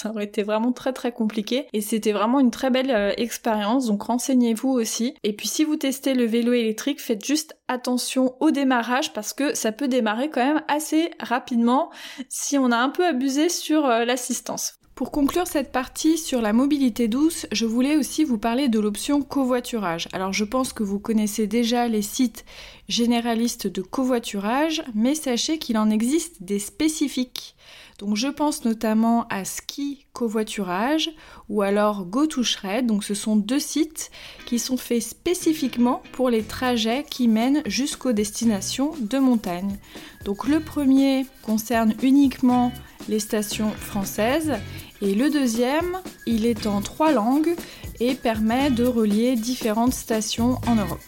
ça 0.00 0.10
aurait 0.10 0.24
été 0.24 0.42
vraiment 0.42 0.72
très 0.72 0.92
très 0.92 1.12
compliqué 1.12 1.66
et 1.72 1.80
c'était 1.80 2.12
vraiment 2.12 2.40
une 2.40 2.50
très 2.50 2.70
belle 2.70 2.90
euh, 2.90 3.12
expérience 3.16 3.86
donc 3.86 4.02
renseignez-vous 4.02 4.70
aussi 4.70 5.14
et 5.22 5.34
puis 5.34 5.48
si 5.48 5.64
vous 5.64 5.76
testez 5.76 6.14
le 6.14 6.24
vélo 6.24 6.52
électrique 6.52 7.00
faites 7.00 7.24
juste 7.24 7.56
attention 7.68 8.34
au 8.40 8.50
démarrage 8.50 9.12
parce 9.12 9.32
que 9.32 9.54
ça 9.54 9.72
peut 9.72 9.88
démarrer 9.88 10.30
quand 10.30 10.44
même 10.44 10.62
assez 10.68 11.10
rapidement 11.20 11.90
si 12.28 12.56
on 12.58 12.72
a 12.72 12.76
un 12.76 12.88
peu 12.88 13.06
abusé 13.06 13.48
sur 13.48 13.86
euh, 13.86 14.04
l'assistance. 14.04 14.74
Pour 14.94 15.12
conclure 15.12 15.46
cette 15.46 15.72
partie 15.72 16.18
sur 16.18 16.42
la 16.42 16.52
mobilité 16.52 17.08
douce, 17.08 17.46
je 17.52 17.64
voulais 17.64 17.96
aussi 17.96 18.22
vous 18.22 18.36
parler 18.36 18.68
de 18.68 18.78
l'option 18.78 19.22
covoiturage. 19.22 20.08
Alors 20.12 20.34
je 20.34 20.44
pense 20.44 20.74
que 20.74 20.82
vous 20.82 20.98
connaissez 20.98 21.46
déjà 21.46 21.88
les 21.88 22.02
sites 22.02 22.44
généralistes 22.86 23.66
de 23.66 23.80
covoiturage, 23.80 24.82
mais 24.94 25.14
sachez 25.14 25.56
qu'il 25.56 25.78
en 25.78 25.88
existe 25.88 26.42
des 26.42 26.58
spécifiques. 26.58 27.56
Donc 28.00 28.16
je 28.16 28.28
pense 28.28 28.64
notamment 28.64 29.26
à 29.28 29.44
Ski 29.44 30.06
Covoiturage 30.14 31.10
ou 31.50 31.60
alors 31.60 32.06
Go 32.06 32.26
to. 32.26 32.40
Donc 32.82 33.04
ce 33.04 33.12
sont 33.12 33.36
deux 33.36 33.60
sites 33.60 34.10
qui 34.46 34.58
sont 34.58 34.78
faits 34.78 35.02
spécifiquement 35.02 36.02
pour 36.12 36.30
les 36.30 36.42
trajets 36.42 37.04
qui 37.08 37.28
mènent 37.28 37.62
jusqu'aux 37.66 38.12
destinations 38.12 38.92
de 38.98 39.18
montagne. 39.18 39.76
Donc 40.24 40.48
le 40.48 40.60
premier 40.60 41.26
concerne 41.42 41.94
uniquement 42.02 42.72
les 43.10 43.20
stations 43.20 43.70
françaises 43.72 44.54
et 45.02 45.14
le 45.14 45.28
deuxième, 45.28 45.98
il 46.26 46.46
est 46.46 46.66
en 46.66 46.80
trois 46.80 47.12
langues 47.12 47.54
et 48.00 48.14
permet 48.14 48.70
de 48.70 48.84
relier 48.84 49.36
différentes 49.36 49.92
stations 49.92 50.58
en 50.66 50.76
Europe. 50.76 51.00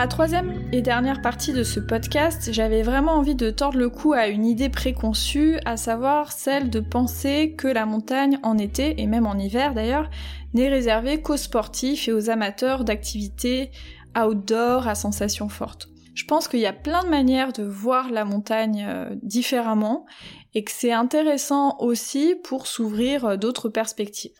La 0.00 0.06
troisième 0.06 0.66
et 0.72 0.80
dernière 0.80 1.20
partie 1.20 1.52
de 1.52 1.62
ce 1.62 1.78
podcast, 1.78 2.54
j'avais 2.54 2.80
vraiment 2.80 3.16
envie 3.16 3.34
de 3.34 3.50
tordre 3.50 3.76
le 3.76 3.90
cou 3.90 4.14
à 4.14 4.28
une 4.28 4.46
idée 4.46 4.70
préconçue, 4.70 5.58
à 5.66 5.76
savoir 5.76 6.32
celle 6.32 6.70
de 6.70 6.80
penser 6.80 7.54
que 7.54 7.68
la 7.68 7.84
montagne 7.84 8.38
en 8.42 8.56
été, 8.56 8.98
et 8.98 9.06
même 9.06 9.26
en 9.26 9.36
hiver 9.36 9.74
d'ailleurs, 9.74 10.08
n'est 10.54 10.70
réservée 10.70 11.20
qu'aux 11.20 11.36
sportifs 11.36 12.08
et 12.08 12.14
aux 12.14 12.30
amateurs 12.30 12.84
d'activités 12.84 13.72
outdoor 14.18 14.88
à 14.88 14.94
sensations 14.94 15.50
fortes. 15.50 15.90
Je 16.14 16.24
pense 16.24 16.48
qu'il 16.48 16.60
y 16.60 16.66
a 16.66 16.72
plein 16.72 17.04
de 17.04 17.10
manières 17.10 17.52
de 17.52 17.62
voir 17.62 18.10
la 18.10 18.24
montagne 18.24 18.86
euh, 18.88 19.14
différemment 19.22 20.06
et 20.54 20.64
que 20.64 20.72
c'est 20.72 20.92
intéressant 20.92 21.76
aussi 21.78 22.36
pour 22.42 22.66
s'ouvrir 22.68 23.26
euh, 23.26 23.36
d'autres 23.36 23.68
perspectives. 23.68 24.32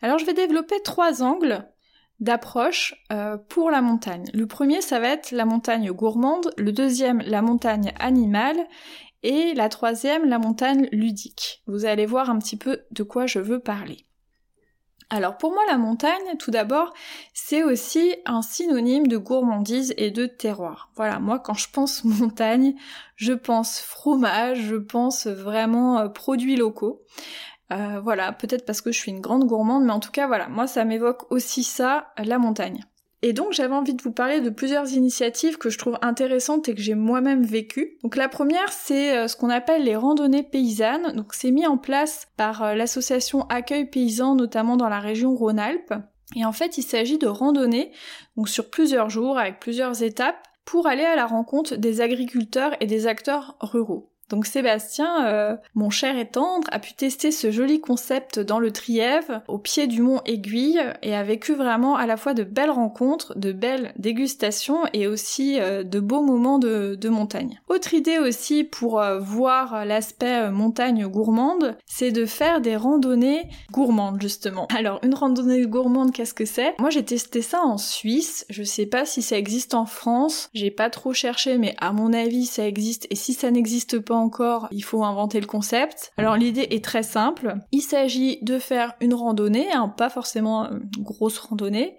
Alors 0.00 0.16
je 0.16 0.24
vais 0.24 0.32
développer 0.32 0.80
trois 0.82 1.22
angles 1.22 1.68
d'approche 2.20 2.94
euh, 3.12 3.36
pour 3.48 3.70
la 3.70 3.82
montagne. 3.82 4.24
Le 4.34 4.46
premier, 4.46 4.80
ça 4.80 5.00
va 5.00 5.08
être 5.08 5.32
la 5.32 5.44
montagne 5.44 5.90
gourmande, 5.90 6.52
le 6.56 6.72
deuxième, 6.72 7.22
la 7.26 7.42
montagne 7.42 7.92
animale, 7.98 8.66
et 9.22 9.54
la 9.54 9.68
troisième, 9.68 10.26
la 10.26 10.38
montagne 10.38 10.88
ludique. 10.92 11.62
Vous 11.66 11.84
allez 11.84 12.06
voir 12.06 12.30
un 12.30 12.38
petit 12.38 12.56
peu 12.56 12.80
de 12.90 13.02
quoi 13.02 13.26
je 13.26 13.38
veux 13.38 13.60
parler. 13.60 14.06
Alors 15.12 15.36
pour 15.36 15.50
moi 15.50 15.62
la 15.68 15.76
montagne, 15.76 16.36
tout 16.38 16.52
d'abord, 16.52 16.94
c'est 17.34 17.64
aussi 17.64 18.14
un 18.26 18.42
synonyme 18.42 19.08
de 19.08 19.16
gourmandise 19.16 19.92
et 19.96 20.12
de 20.12 20.26
terroir. 20.26 20.92
Voilà, 20.94 21.18
moi 21.18 21.40
quand 21.40 21.54
je 21.54 21.68
pense 21.70 22.04
montagne, 22.04 22.74
je 23.16 23.32
pense 23.32 23.80
fromage, 23.80 24.60
je 24.60 24.76
pense 24.76 25.26
vraiment 25.26 25.98
euh, 25.98 26.08
produits 26.08 26.56
locaux. 26.56 27.02
Euh, 27.72 28.00
voilà, 28.00 28.32
peut-être 28.32 28.66
parce 28.66 28.80
que 28.80 28.90
je 28.90 28.98
suis 28.98 29.12
une 29.12 29.20
grande 29.20 29.44
gourmande, 29.44 29.84
mais 29.84 29.92
en 29.92 30.00
tout 30.00 30.10
cas, 30.10 30.26
voilà, 30.26 30.48
moi 30.48 30.66
ça 30.66 30.84
m'évoque 30.84 31.30
aussi 31.30 31.62
ça, 31.62 32.12
la 32.18 32.38
montagne. 32.38 32.84
Et 33.22 33.34
donc 33.34 33.52
j'avais 33.52 33.74
envie 33.74 33.92
de 33.92 34.02
vous 34.02 34.12
parler 34.12 34.40
de 34.40 34.48
plusieurs 34.48 34.90
initiatives 34.92 35.58
que 35.58 35.68
je 35.68 35.76
trouve 35.76 35.98
intéressantes 36.00 36.68
et 36.68 36.74
que 36.74 36.80
j'ai 36.80 36.94
moi-même 36.94 37.44
vécues. 37.44 37.98
Donc 38.02 38.16
la 38.16 38.28
première 38.28 38.72
c'est 38.72 39.16
euh, 39.16 39.28
ce 39.28 39.36
qu'on 39.36 39.50
appelle 39.50 39.84
les 39.84 39.96
randonnées 39.96 40.42
paysannes. 40.42 41.12
Donc 41.14 41.34
c'est 41.34 41.50
mis 41.50 41.66
en 41.66 41.76
place 41.76 42.28
par 42.38 42.62
euh, 42.62 42.74
l'association 42.74 43.42
Accueil 43.50 43.90
Paysan 43.90 44.36
notamment 44.36 44.78
dans 44.78 44.88
la 44.88 45.00
région 45.00 45.34
Rhône-Alpes. 45.34 45.92
Et 46.34 46.46
en 46.46 46.52
fait 46.52 46.78
il 46.78 46.82
s'agit 46.82 47.18
de 47.18 47.26
randonnées 47.26 47.92
donc 48.38 48.48
sur 48.48 48.70
plusieurs 48.70 49.10
jours 49.10 49.38
avec 49.38 49.60
plusieurs 49.60 50.02
étapes 50.02 50.42
pour 50.64 50.86
aller 50.86 51.04
à 51.04 51.16
la 51.16 51.26
rencontre 51.26 51.76
des 51.76 52.00
agriculteurs 52.00 52.74
et 52.80 52.86
des 52.86 53.06
acteurs 53.06 53.56
ruraux. 53.60 54.09
Donc 54.30 54.46
Sébastien, 54.46 55.26
euh, 55.26 55.56
mon 55.74 55.90
cher 55.90 56.16
et 56.16 56.28
tendre, 56.28 56.68
a 56.70 56.78
pu 56.78 56.94
tester 56.94 57.32
ce 57.32 57.50
joli 57.50 57.80
concept 57.80 58.38
dans 58.38 58.60
le 58.60 58.70
Trièvre, 58.70 59.42
au 59.48 59.58
pied 59.58 59.88
du 59.88 60.02
mont 60.02 60.20
Aiguille, 60.24 60.80
et 61.02 61.14
a 61.16 61.24
vécu 61.24 61.52
vraiment 61.52 61.96
à 61.96 62.06
la 62.06 62.16
fois 62.16 62.32
de 62.32 62.44
belles 62.44 62.70
rencontres, 62.70 63.36
de 63.36 63.50
belles 63.50 63.92
dégustations 63.98 64.84
et 64.92 65.08
aussi 65.08 65.58
euh, 65.60 65.82
de 65.82 65.98
beaux 65.98 66.22
moments 66.22 66.58
de, 66.58 66.96
montagne. 67.10 67.60
Autre 67.68 67.92
idée 67.92 68.18
aussi 68.18 68.62
pour 68.62 69.00
euh, 69.00 69.18
voir 69.18 69.84
l'aspect 69.84 70.48
montagne 70.52 71.08
gourmande, 71.08 71.76
c'est 71.86 72.12
de 72.12 72.24
faire 72.24 72.60
des 72.60 72.76
randonnées 72.76 73.48
gourmandes 73.72 74.22
justement. 74.22 74.68
Alors 74.76 75.00
une 75.02 75.14
randonnée 75.14 75.66
gourmande, 75.66 76.12
qu'est-ce 76.12 76.34
que 76.34 76.44
c'est? 76.44 76.76
Moi 76.78 76.90
j'ai 76.90 77.04
testé 77.04 77.42
ça 77.42 77.62
en 77.62 77.78
Suisse, 77.78 78.46
je 78.48 78.62
sais 78.62 78.86
pas 78.86 79.04
si 79.04 79.22
ça 79.22 79.36
existe 79.36 79.74
en 79.74 79.86
France, 79.86 80.50
j'ai 80.54 80.70
pas 80.70 80.88
trop 80.88 81.12
cherché 81.12 81.58
mais 81.58 81.74
à 81.78 81.92
mon 81.92 82.12
avis 82.12 82.46
ça 82.46 82.64
existe 82.64 83.08
et 83.10 83.16
si 83.16 83.32
ça 83.32 83.50
n'existe 83.50 83.98
pas 83.98 84.19
il 84.70 84.84
faut 84.84 85.04
inventer 85.04 85.40
le 85.40 85.46
concept. 85.46 86.12
Alors 86.16 86.36
l'idée 86.36 86.68
est 86.70 86.84
très 86.84 87.02
simple. 87.02 87.56
Il 87.72 87.82
s'agit 87.82 88.38
de 88.42 88.58
faire 88.58 88.94
une 89.00 89.14
randonnée, 89.14 89.72
hein, 89.72 89.88
pas 89.88 90.10
forcément 90.10 90.70
une 90.70 91.02
grosse 91.02 91.38
randonnée, 91.38 91.96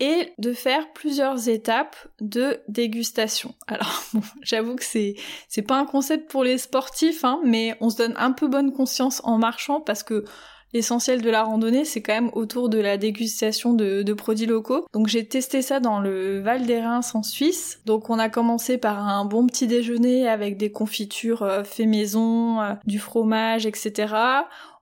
et 0.00 0.32
de 0.38 0.52
faire 0.52 0.92
plusieurs 0.92 1.48
étapes 1.48 1.96
de 2.20 2.60
dégustation. 2.68 3.54
Alors 3.66 4.02
j'avoue 4.42 4.74
que 4.74 4.84
c'est 4.84 5.14
c'est 5.48 5.62
pas 5.62 5.78
un 5.78 5.84
concept 5.84 6.30
pour 6.30 6.42
les 6.42 6.58
sportifs, 6.58 7.24
hein, 7.24 7.40
mais 7.44 7.76
on 7.80 7.90
se 7.90 7.98
donne 7.98 8.14
un 8.16 8.32
peu 8.32 8.48
bonne 8.48 8.72
conscience 8.72 9.20
en 9.24 9.38
marchant 9.38 9.80
parce 9.80 10.02
que 10.02 10.24
L'essentiel 10.72 11.20
de 11.20 11.30
la 11.30 11.42
randonnée, 11.42 11.84
c'est 11.84 12.00
quand 12.00 12.14
même 12.14 12.30
autour 12.32 12.68
de 12.68 12.78
la 12.78 12.96
dégustation 12.96 13.74
de, 13.74 14.12
produits 14.12 14.46
locaux. 14.46 14.86
Donc 14.92 15.08
j'ai 15.08 15.24
testé 15.24 15.62
ça 15.62 15.80
dans 15.80 16.00
le 16.00 16.40
Val 16.40 16.66
des 16.66 16.80
Reims 16.80 17.14
en 17.14 17.22
Suisse. 17.22 17.80
Donc 17.86 18.10
on 18.10 18.18
a 18.18 18.28
commencé 18.28 18.78
par 18.78 19.06
un 19.06 19.24
bon 19.24 19.46
petit 19.46 19.66
déjeuner 19.66 20.28
avec 20.28 20.56
des 20.56 20.70
confitures 20.70 21.42
euh, 21.42 21.64
fait 21.64 21.86
maison, 21.86 22.60
euh, 22.60 22.74
du 22.86 22.98
fromage, 22.98 23.66
etc. 23.66 24.14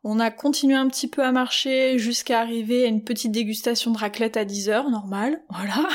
On 0.04 0.20
a 0.20 0.30
continué 0.30 0.76
un 0.76 0.86
petit 0.86 1.08
peu 1.08 1.24
à 1.24 1.32
marcher 1.32 1.98
jusqu'à 1.98 2.40
arriver 2.40 2.84
à 2.84 2.86
une 2.86 3.02
petite 3.02 3.32
dégustation 3.32 3.90
de 3.90 3.98
raclette 3.98 4.36
à 4.36 4.44
10 4.44 4.68
heures, 4.68 4.90
normal, 4.90 5.42
voilà. 5.50 5.88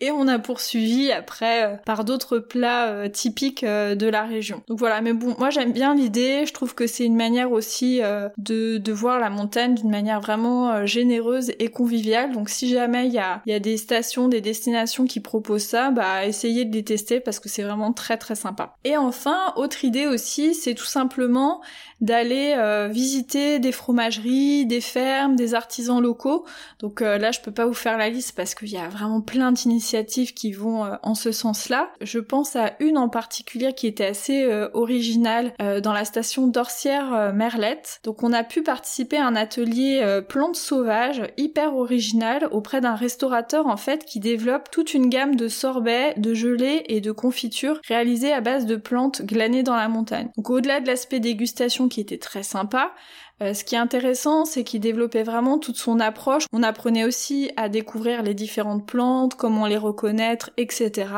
et 0.00 0.12
on 0.12 0.28
a 0.28 0.38
poursuivi 0.38 1.10
après 1.10 1.64
euh, 1.64 1.76
par 1.84 2.04
d'autres 2.04 2.38
plats 2.38 2.88
euh, 2.88 3.08
typiques 3.08 3.64
euh, 3.64 3.96
de 3.96 4.06
la 4.06 4.22
région. 4.22 4.62
Donc 4.68 4.78
voilà, 4.78 5.00
mais 5.00 5.12
bon, 5.14 5.34
moi 5.38 5.50
j'aime 5.50 5.72
bien 5.72 5.96
l'idée, 5.96 6.44
je 6.46 6.52
trouve 6.52 6.76
que 6.76 6.86
c'est 6.86 7.04
une 7.04 7.16
manière 7.16 7.50
aussi 7.50 8.00
de, 8.38 8.92
voir 8.92 9.18
la 9.18 9.30
montagne 9.30 9.74
d'une 9.74 9.90
manière 9.90 10.20
vraiment 10.20 10.84
généreuse 10.86 11.52
et 11.58 11.68
conviviale. 11.68 12.32
Donc 12.32 12.50
si 12.50 12.68
jamais 12.68 13.06
il 13.06 13.12
y 13.12 13.18
a, 13.18 13.42
y 13.46 13.52
a 13.52 13.58
des 13.58 13.78
stations, 13.78 14.28
des 14.28 14.42
destinations 14.42 15.06
qui 15.06 15.18
proposent 15.20 15.62
ça, 15.62 15.90
bah 15.90 16.26
essayez 16.26 16.66
de 16.66 16.72
les 16.74 16.84
tester 16.84 17.20
parce 17.20 17.40
que 17.40 17.48
c'est 17.48 17.62
vraiment 17.62 17.92
très 17.92 18.18
très 18.18 18.34
sympa. 18.34 18.76
Et 18.84 18.98
enfin, 18.98 19.54
autre 19.56 19.84
idée 19.84 20.06
aussi, 20.06 20.54
c'est 20.54 20.74
tout 20.74 20.84
simplement 20.84 21.62
d'aller 22.02 22.54
visiter 22.92 23.58
des 23.58 23.72
fromageries, 23.72 24.66
des 24.66 24.80
fermes, 24.80 25.34
des 25.34 25.54
artisans 25.54 26.00
locaux. 26.00 26.44
Donc 26.78 27.02
euh, 27.02 27.18
là, 27.18 27.32
je 27.32 27.40
peux 27.40 27.50
pas 27.50 27.66
vous 27.66 27.74
faire 27.74 27.98
la 27.98 28.08
liste 28.08 28.36
parce 28.36 28.54
qu'il 28.54 28.70
y 28.70 28.78
a 28.78 28.88
vraiment 28.88 29.20
plein 29.20 29.50
d'initiatives 29.52 30.34
qui 30.34 30.52
vont 30.52 30.84
euh, 30.84 30.94
en 31.02 31.14
ce 31.14 31.32
sens-là. 31.32 31.90
Je 32.00 32.18
pense 32.18 32.56
à 32.56 32.72
une 32.78 32.98
en 32.98 33.08
particulier 33.08 33.72
qui 33.72 33.86
était 33.86 34.06
assez 34.06 34.46
originale 34.74 35.52
dans 35.82 35.92
la 35.92 36.04
station 36.04 36.46
d'Orsière 36.46 37.32
Merlette. 37.34 38.00
Donc 38.04 38.22
on 38.22 38.32
a 38.32 38.44
pu 38.44 38.62
participer 38.62 39.16
à 39.16 39.26
un 39.26 39.34
atelier 39.34 40.20
plantes 40.28 40.56
sauvages 40.56 41.22
hyper 41.36 41.76
original 41.76 42.48
auprès 42.50 42.80
d'un 42.80 42.94
restaurateur 42.94 43.66
en 43.66 43.76
fait 43.76 44.04
qui 44.04 44.20
développe 44.20 44.70
toute 44.70 44.94
une 44.94 45.08
gamme 45.08 45.36
de 45.36 45.48
sorbets, 45.48 46.14
de 46.16 46.34
gelées 46.34 46.84
et 46.86 47.00
de 47.00 47.12
confitures 47.12 47.80
réalisées 47.86 48.32
à 48.32 48.40
base 48.40 48.66
de 48.66 48.76
plantes 48.76 49.22
glanées 49.22 49.62
dans 49.62 49.76
la 49.76 49.88
montagne. 49.88 50.28
Donc 50.36 50.50
au-delà 50.50 50.80
de 50.80 50.86
l'aspect 50.86 51.20
dégustation 51.20 51.88
qui 51.88 52.00
était 52.00 52.18
très 52.18 52.42
sympa. 52.42 52.81
pas. 52.82 52.94
Euh, 53.42 53.54
ce 53.54 53.64
qui 53.64 53.74
est 53.74 53.78
intéressant, 53.78 54.44
c'est 54.44 54.62
qu'il 54.62 54.80
développait 54.80 55.24
vraiment 55.24 55.58
toute 55.58 55.76
son 55.76 55.98
approche. 56.00 56.44
On 56.52 56.62
apprenait 56.62 57.04
aussi 57.04 57.50
à 57.56 57.68
découvrir 57.68 58.22
les 58.22 58.34
différentes 58.34 58.86
plantes, 58.86 59.34
comment 59.34 59.66
les 59.66 59.76
reconnaître, 59.76 60.50
etc. 60.56 61.08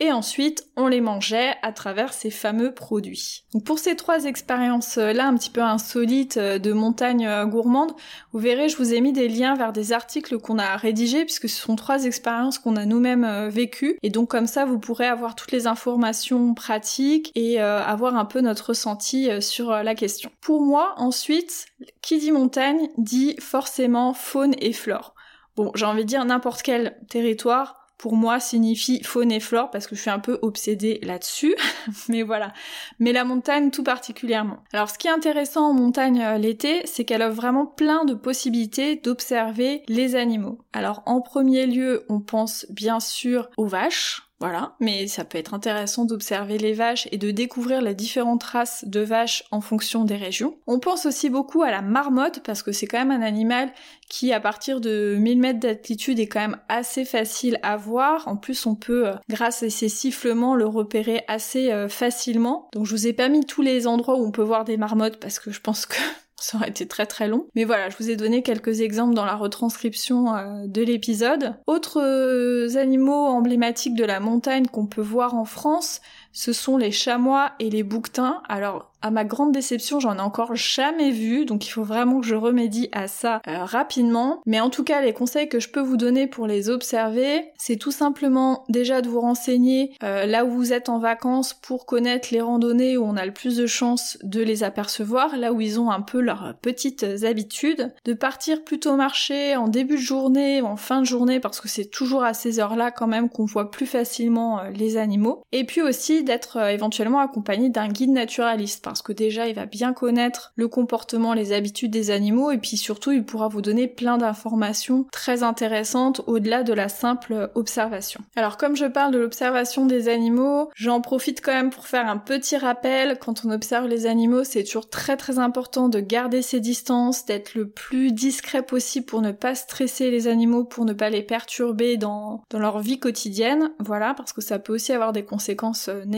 Et 0.00 0.10
ensuite, 0.10 0.66
on 0.76 0.88
les 0.88 1.00
mangeait 1.00 1.54
à 1.62 1.72
travers 1.72 2.14
ces 2.14 2.30
fameux 2.30 2.72
produits. 2.72 3.44
Donc 3.52 3.64
pour 3.64 3.78
ces 3.78 3.94
trois 3.94 4.24
expériences-là, 4.24 5.26
un 5.26 5.36
petit 5.36 5.50
peu 5.50 5.62
insolites 5.62 6.38
euh, 6.38 6.58
de 6.58 6.72
montagne 6.72 7.26
euh, 7.26 7.44
gourmande, 7.44 7.92
vous 8.32 8.38
verrez, 8.38 8.68
je 8.68 8.76
vous 8.76 8.94
ai 8.94 9.00
mis 9.00 9.12
des 9.12 9.28
liens 9.28 9.54
vers 9.54 9.72
des 9.72 9.92
articles 9.92 10.38
qu'on 10.38 10.58
a 10.58 10.76
rédigés, 10.76 11.24
puisque 11.24 11.48
ce 11.48 11.60
sont 11.60 11.76
trois 11.76 12.04
expériences 12.04 12.58
qu'on 12.58 12.76
a 12.76 12.86
nous-mêmes 12.86 13.48
vécues. 13.48 13.98
Et 14.02 14.10
donc 14.10 14.30
comme 14.30 14.46
ça, 14.46 14.64
vous 14.64 14.78
pourrez 14.78 15.06
avoir 15.06 15.34
toutes 15.34 15.52
les 15.52 15.66
informations 15.66 16.54
pratiques 16.54 17.32
et 17.34 17.58
avoir 17.58 18.16
un 18.16 18.24
peu 18.24 18.40
notre 18.40 18.68
ressenti 18.68 19.30
sur 19.40 19.70
la 19.70 19.94
question. 19.94 20.30
Pour 20.40 20.62
moi, 20.62 20.94
ensuite, 20.96 21.65
qui 22.02 22.18
dit 22.18 22.32
montagne 22.32 22.88
dit 22.96 23.36
forcément 23.38 24.14
faune 24.14 24.54
et 24.58 24.72
flore. 24.72 25.14
Bon, 25.56 25.72
j'ai 25.74 25.86
envie 25.86 26.04
de 26.04 26.08
dire 26.08 26.24
n'importe 26.24 26.62
quel 26.62 26.98
territoire 27.08 27.86
pour 27.98 28.14
moi 28.14 28.40
signifie 28.40 29.02
faune 29.02 29.32
et 29.32 29.40
flore 29.40 29.70
parce 29.70 29.86
que 29.86 29.96
je 29.96 30.02
suis 30.02 30.10
un 30.10 30.18
peu 30.18 30.38
obsédée 30.42 31.00
là-dessus, 31.02 31.56
mais 32.08 32.22
voilà. 32.22 32.52
Mais 32.98 33.12
la 33.12 33.24
montagne 33.24 33.70
tout 33.70 33.82
particulièrement. 33.82 34.62
Alors 34.72 34.90
ce 34.90 34.98
qui 34.98 35.06
est 35.06 35.10
intéressant 35.10 35.70
en 35.70 35.72
montagne 35.72 36.22
euh, 36.22 36.38
l'été, 36.38 36.82
c'est 36.84 37.04
qu'elle 37.04 37.22
offre 37.22 37.36
vraiment 37.36 37.66
plein 37.66 38.04
de 38.04 38.14
possibilités 38.14 38.96
d'observer 38.96 39.82
les 39.88 40.14
animaux. 40.14 40.58
Alors 40.72 41.02
en 41.06 41.20
premier 41.20 41.66
lieu, 41.66 42.04
on 42.08 42.20
pense 42.20 42.66
bien 42.70 43.00
sûr 43.00 43.48
aux 43.56 43.66
vaches, 43.66 44.25
voilà, 44.38 44.76
mais 44.80 45.06
ça 45.06 45.24
peut 45.24 45.38
être 45.38 45.54
intéressant 45.54 46.04
d'observer 46.04 46.58
les 46.58 46.74
vaches 46.74 47.08
et 47.10 47.16
de 47.16 47.30
découvrir 47.30 47.80
les 47.80 47.94
différentes 47.94 48.42
races 48.42 48.84
de 48.86 49.00
vaches 49.00 49.44
en 49.50 49.62
fonction 49.62 50.04
des 50.04 50.16
régions. 50.16 50.58
On 50.66 50.78
pense 50.78 51.06
aussi 51.06 51.30
beaucoup 51.30 51.62
à 51.62 51.70
la 51.70 51.80
marmotte 51.80 52.40
parce 52.44 52.62
que 52.62 52.70
c'est 52.70 52.86
quand 52.86 52.98
même 52.98 53.10
un 53.10 53.24
animal 53.24 53.72
qui 54.10 54.34
à 54.34 54.40
partir 54.40 54.82
de 54.82 55.16
1000 55.18 55.38
mètres 55.38 55.60
d'altitude 55.60 56.18
est 56.18 56.26
quand 56.26 56.40
même 56.40 56.58
assez 56.68 57.06
facile 57.06 57.58
à 57.62 57.78
voir. 57.78 58.28
En 58.28 58.36
plus 58.36 58.66
on 58.66 58.74
peut, 58.74 59.08
euh, 59.08 59.14
grâce 59.30 59.62
à 59.62 59.70
ses 59.70 59.88
sifflements, 59.88 60.54
le 60.54 60.66
repérer 60.66 61.24
assez 61.28 61.72
euh, 61.72 61.88
facilement. 61.88 62.68
Donc 62.74 62.84
je 62.84 62.90
vous 62.90 63.06
ai 63.06 63.14
pas 63.14 63.30
mis 63.30 63.46
tous 63.46 63.62
les 63.62 63.86
endroits 63.86 64.16
où 64.16 64.26
on 64.26 64.32
peut 64.32 64.42
voir 64.42 64.64
des 64.64 64.76
marmottes 64.76 65.18
parce 65.18 65.38
que 65.38 65.50
je 65.50 65.60
pense 65.60 65.86
que 65.86 65.96
ça 66.38 66.58
aurait 66.58 66.68
été 66.68 66.86
très 66.86 67.06
très 67.06 67.28
long. 67.28 67.46
Mais 67.54 67.64
voilà, 67.64 67.88
je 67.88 67.96
vous 67.96 68.10
ai 68.10 68.16
donné 68.16 68.42
quelques 68.42 68.80
exemples 68.80 69.14
dans 69.14 69.24
la 69.24 69.36
retranscription 69.36 70.34
euh, 70.34 70.66
de 70.66 70.82
l'épisode. 70.82 71.54
Autres 71.66 72.00
euh, 72.02 72.76
animaux 72.76 73.26
emblématiques 73.26 73.94
de 73.94 74.04
la 74.04 74.20
montagne 74.20 74.66
qu'on 74.66 74.86
peut 74.86 75.00
voir 75.02 75.34
en 75.34 75.44
France, 75.44 76.00
ce 76.36 76.52
sont 76.52 76.76
les 76.76 76.92
chamois 76.92 77.52
et 77.60 77.70
les 77.70 77.82
bouquetins. 77.82 78.42
Alors, 78.46 78.92
à 79.00 79.10
ma 79.10 79.24
grande 79.24 79.52
déception, 79.52 80.00
j'en 80.00 80.16
ai 80.16 80.20
encore 80.20 80.54
jamais 80.54 81.10
vu, 81.10 81.44
donc 81.44 81.66
il 81.66 81.70
faut 81.70 81.84
vraiment 81.84 82.20
que 82.20 82.26
je 82.26 82.34
remédie 82.34 82.88
à 82.92 83.08
ça 83.08 83.40
euh, 83.46 83.64
rapidement. 83.64 84.42
Mais 84.46 84.60
en 84.60 84.68
tout 84.68 84.84
cas, 84.84 85.00
les 85.00 85.12
conseils 85.12 85.48
que 85.48 85.60
je 85.60 85.68
peux 85.68 85.80
vous 85.80 85.96
donner 85.96 86.26
pour 86.26 86.46
les 86.46 86.68
observer, 86.68 87.52
c'est 87.56 87.76
tout 87.76 87.90
simplement 87.90 88.64
déjà 88.68 89.00
de 89.00 89.08
vous 89.08 89.20
renseigner 89.20 89.92
euh, 90.02 90.26
là 90.26 90.44
où 90.44 90.50
vous 90.50 90.72
êtes 90.72 90.88
en 90.88 90.98
vacances 90.98 91.54
pour 91.54 91.86
connaître 91.86 92.28
les 92.32 92.40
randonnées 92.40 92.98
où 92.98 93.04
on 93.04 93.16
a 93.16 93.24
le 93.24 93.32
plus 93.32 93.56
de 93.56 93.66
chances 93.66 94.18
de 94.22 94.42
les 94.42 94.62
apercevoir, 94.62 95.36
là 95.36 95.52
où 95.52 95.60
ils 95.60 95.78
ont 95.78 95.90
un 95.90 96.00
peu 96.02 96.20
leurs 96.20 96.54
petites 96.60 97.06
habitudes, 97.22 97.94
de 98.04 98.12
partir 98.12 98.62
plutôt 98.64 98.96
marcher 98.96 99.56
en 99.56 99.68
début 99.68 99.96
de 99.96 100.00
journée 100.00 100.60
ou 100.60 100.66
en 100.66 100.76
fin 100.76 101.00
de 101.00 101.06
journée 101.06 101.40
parce 101.40 101.60
que 101.60 101.68
c'est 101.68 101.90
toujours 101.90 102.24
à 102.24 102.34
ces 102.34 102.60
heures-là 102.60 102.90
quand 102.90 103.06
même 103.06 103.30
qu'on 103.30 103.46
voit 103.46 103.70
plus 103.70 103.86
facilement 103.86 104.58
euh, 104.58 104.70
les 104.70 104.96
animaux. 104.96 105.42
Et 105.52 105.64
puis 105.64 105.80
aussi 105.80 106.24
d'être 106.26 106.58
euh, 106.58 106.68
éventuellement 106.68 107.20
accompagné 107.20 107.70
d'un 107.70 107.88
guide 107.88 108.10
naturaliste 108.10 108.84
parce 108.84 109.00
que 109.00 109.12
déjà 109.12 109.48
il 109.48 109.54
va 109.54 109.64
bien 109.64 109.94
connaître 109.94 110.52
le 110.56 110.68
comportement, 110.68 111.32
les 111.32 111.52
habitudes 111.52 111.90
des 111.90 112.10
animaux 112.10 112.50
et 112.50 112.58
puis 112.58 112.76
surtout 112.76 113.12
il 113.12 113.24
pourra 113.24 113.48
vous 113.48 113.62
donner 113.62 113.88
plein 113.88 114.18
d'informations 114.18 115.06
très 115.10 115.42
intéressantes 115.42 116.20
au-delà 116.26 116.62
de 116.62 116.74
la 116.74 116.90
simple 116.90 117.50
observation. 117.54 118.20
Alors 118.36 118.58
comme 118.58 118.76
je 118.76 118.84
parle 118.84 119.12
de 119.12 119.18
l'observation 119.18 119.86
des 119.86 120.08
animaux, 120.08 120.70
j'en 120.74 121.00
profite 121.00 121.40
quand 121.40 121.54
même 121.54 121.70
pour 121.70 121.86
faire 121.86 122.08
un 122.08 122.18
petit 122.18 122.56
rappel. 122.56 123.18
Quand 123.18 123.44
on 123.46 123.50
observe 123.50 123.86
les 123.86 124.06
animaux, 124.06 124.44
c'est 124.44 124.64
toujours 124.64 124.90
très 124.90 125.16
très 125.16 125.38
important 125.38 125.88
de 125.88 126.00
garder 126.00 126.42
ses 126.42 126.60
distances, 126.60 127.24
d'être 127.24 127.54
le 127.54 127.68
plus 127.68 128.12
discret 128.12 128.62
possible 128.62 129.06
pour 129.06 129.22
ne 129.22 129.32
pas 129.32 129.54
stresser 129.54 130.10
les 130.10 130.26
animaux, 130.26 130.64
pour 130.64 130.84
ne 130.84 130.92
pas 130.92 131.08
les 131.08 131.22
perturber 131.22 131.96
dans, 131.96 132.42
dans 132.50 132.58
leur 132.58 132.80
vie 132.80 132.98
quotidienne. 132.98 133.70
Voilà, 133.78 134.14
parce 134.14 134.32
que 134.32 134.40
ça 134.40 134.58
peut 134.58 134.74
aussi 134.74 134.92
avoir 134.92 135.12
des 135.12 135.24
conséquences 135.24 135.88
négatives 135.88 136.15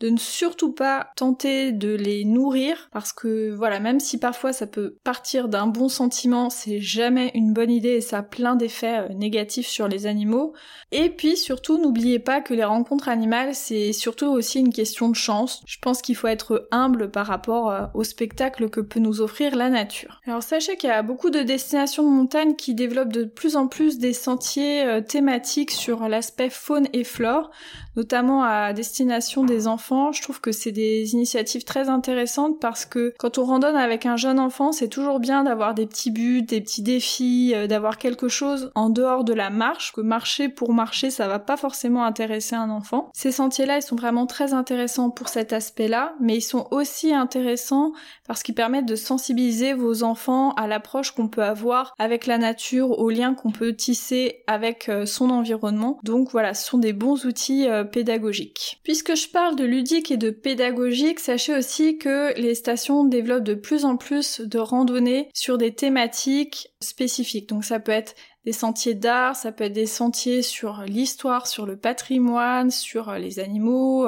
de 0.00 0.08
ne 0.08 0.16
surtout 0.16 0.72
pas 0.72 1.08
tenter 1.16 1.72
de 1.72 1.94
les 1.94 2.24
nourrir 2.24 2.88
parce 2.92 3.12
que 3.12 3.50
voilà, 3.54 3.80
même 3.80 4.00
si 4.00 4.18
parfois 4.18 4.52
ça 4.52 4.66
peut 4.66 4.96
partir 5.04 5.48
d'un 5.48 5.66
bon 5.66 5.88
sentiment, 5.88 6.50
c'est 6.50 6.80
jamais 6.80 7.30
une 7.34 7.52
bonne 7.52 7.70
idée 7.70 7.96
et 7.96 8.00
ça 8.00 8.18
a 8.18 8.22
plein 8.22 8.56
d'effets 8.56 8.98
euh, 8.98 9.14
négatifs 9.14 9.66
sur 9.66 9.88
les 9.88 10.06
animaux. 10.06 10.54
Et 10.92 11.10
puis 11.10 11.36
surtout, 11.36 11.78
n'oubliez 11.78 12.18
pas 12.18 12.40
que 12.40 12.54
les 12.54 12.64
rencontres 12.64 13.08
animales, 13.08 13.54
c'est 13.54 13.92
surtout 13.92 14.26
aussi 14.26 14.60
une 14.60 14.72
question 14.72 15.08
de 15.08 15.16
chance. 15.16 15.62
Je 15.66 15.78
pense 15.80 16.02
qu'il 16.02 16.16
faut 16.16 16.28
être 16.28 16.68
humble 16.70 17.10
par 17.10 17.26
rapport 17.26 17.70
euh, 17.70 17.86
au 17.94 18.04
spectacle 18.04 18.68
que 18.70 18.80
peut 18.80 19.00
nous 19.00 19.20
offrir 19.20 19.56
la 19.56 19.68
nature. 19.68 20.20
Alors 20.26 20.42
sachez 20.42 20.76
qu'il 20.76 20.90
y 20.90 20.92
a 20.92 21.02
beaucoup 21.02 21.30
de 21.30 21.40
destinations 21.40 22.02
de 22.02 22.14
montagne 22.14 22.56
qui 22.56 22.74
développent 22.74 23.12
de 23.12 23.24
plus 23.24 23.56
en 23.56 23.68
plus 23.68 23.98
des 23.98 24.12
sentiers 24.12 24.84
euh, 24.84 25.00
thématiques 25.00 25.70
sur 25.70 26.08
l'aspect 26.08 26.50
faune 26.50 26.88
et 26.92 27.04
flore, 27.04 27.50
notamment 27.96 28.44
à 28.44 28.72
destination 28.72 29.44
des 29.44 29.66
enfants, 29.66 30.12
je 30.12 30.22
trouve 30.22 30.40
que 30.40 30.52
c'est 30.52 30.72
des 30.72 31.14
initiatives 31.14 31.64
très 31.64 31.88
intéressantes 31.88 32.60
parce 32.60 32.84
que 32.84 33.14
quand 33.18 33.38
on 33.38 33.44
randonne 33.44 33.76
avec 33.76 34.06
un 34.06 34.16
jeune 34.16 34.38
enfant, 34.38 34.72
c'est 34.72 34.88
toujours 34.88 35.18
bien 35.18 35.44
d'avoir 35.44 35.74
des 35.74 35.86
petits 35.86 36.10
buts, 36.10 36.42
des 36.42 36.60
petits 36.60 36.82
défis, 36.82 37.52
euh, 37.54 37.66
d'avoir 37.66 37.98
quelque 37.98 38.28
chose 38.28 38.70
en 38.74 38.90
dehors 38.90 39.24
de 39.24 39.32
la 39.32 39.50
marche, 39.50 39.92
que 39.92 40.00
marcher 40.00 40.48
pour 40.48 40.72
marcher, 40.72 41.10
ça 41.10 41.26
va 41.26 41.38
pas 41.38 41.56
forcément 41.56 42.04
intéresser 42.04 42.54
un 42.54 42.70
enfant. 42.70 43.10
Ces 43.14 43.32
sentiers-là, 43.32 43.78
ils 43.78 43.82
sont 43.82 43.96
vraiment 43.96 44.26
très 44.26 44.52
intéressants 44.52 45.10
pour 45.10 45.28
cet 45.28 45.52
aspect-là, 45.52 46.14
mais 46.20 46.36
ils 46.36 46.42
sont 46.42 46.68
aussi 46.70 47.14
intéressants 47.14 47.92
parce 48.26 48.42
qu'ils 48.42 48.54
permettent 48.54 48.86
de 48.86 48.96
sensibiliser 48.96 49.72
vos 49.72 50.02
enfants 50.02 50.52
à 50.52 50.66
l'approche 50.66 51.12
qu'on 51.12 51.28
peut 51.28 51.42
avoir 51.42 51.94
avec 51.98 52.26
la 52.26 52.38
nature, 52.38 52.98
au 52.98 53.10
lien 53.10 53.34
qu'on 53.34 53.50
peut 53.50 53.74
tisser 53.74 54.42
avec 54.46 54.88
euh, 54.88 55.06
son 55.06 55.30
environnement. 55.30 55.98
Donc 56.02 56.30
voilà, 56.30 56.52
ce 56.54 56.68
sont 56.68 56.78
des 56.78 56.92
bons 56.92 57.24
outils 57.24 57.66
pédagogiques. 57.86 58.80
Puisque 58.82 59.14
je 59.16 59.28
parle 59.28 59.56
de 59.56 59.64
ludique 59.64 60.10
et 60.10 60.16
de 60.16 60.30
pédagogique, 60.30 61.20
sachez 61.20 61.54
aussi 61.56 61.98
que 61.98 62.38
les 62.38 62.54
stations 62.54 63.04
développent 63.04 63.44
de 63.44 63.54
plus 63.54 63.84
en 63.84 63.96
plus 63.96 64.40
de 64.40 64.58
randonnées 64.58 65.28
sur 65.34 65.58
des 65.58 65.74
thématiques 65.74 66.68
spécifiques. 66.80 67.48
Donc 67.48 67.64
ça 67.64 67.80
peut 67.80 67.92
être 67.92 68.14
des 68.46 68.52
sentiers 68.52 68.94
d'art, 68.94 69.34
ça 69.34 69.50
peut 69.50 69.64
être 69.64 69.72
des 69.72 69.86
sentiers 69.86 70.40
sur 70.40 70.84
l'histoire, 70.86 71.48
sur 71.48 71.66
le 71.66 71.76
patrimoine, 71.76 72.70
sur 72.70 73.12
les 73.14 73.40
animaux, 73.40 74.06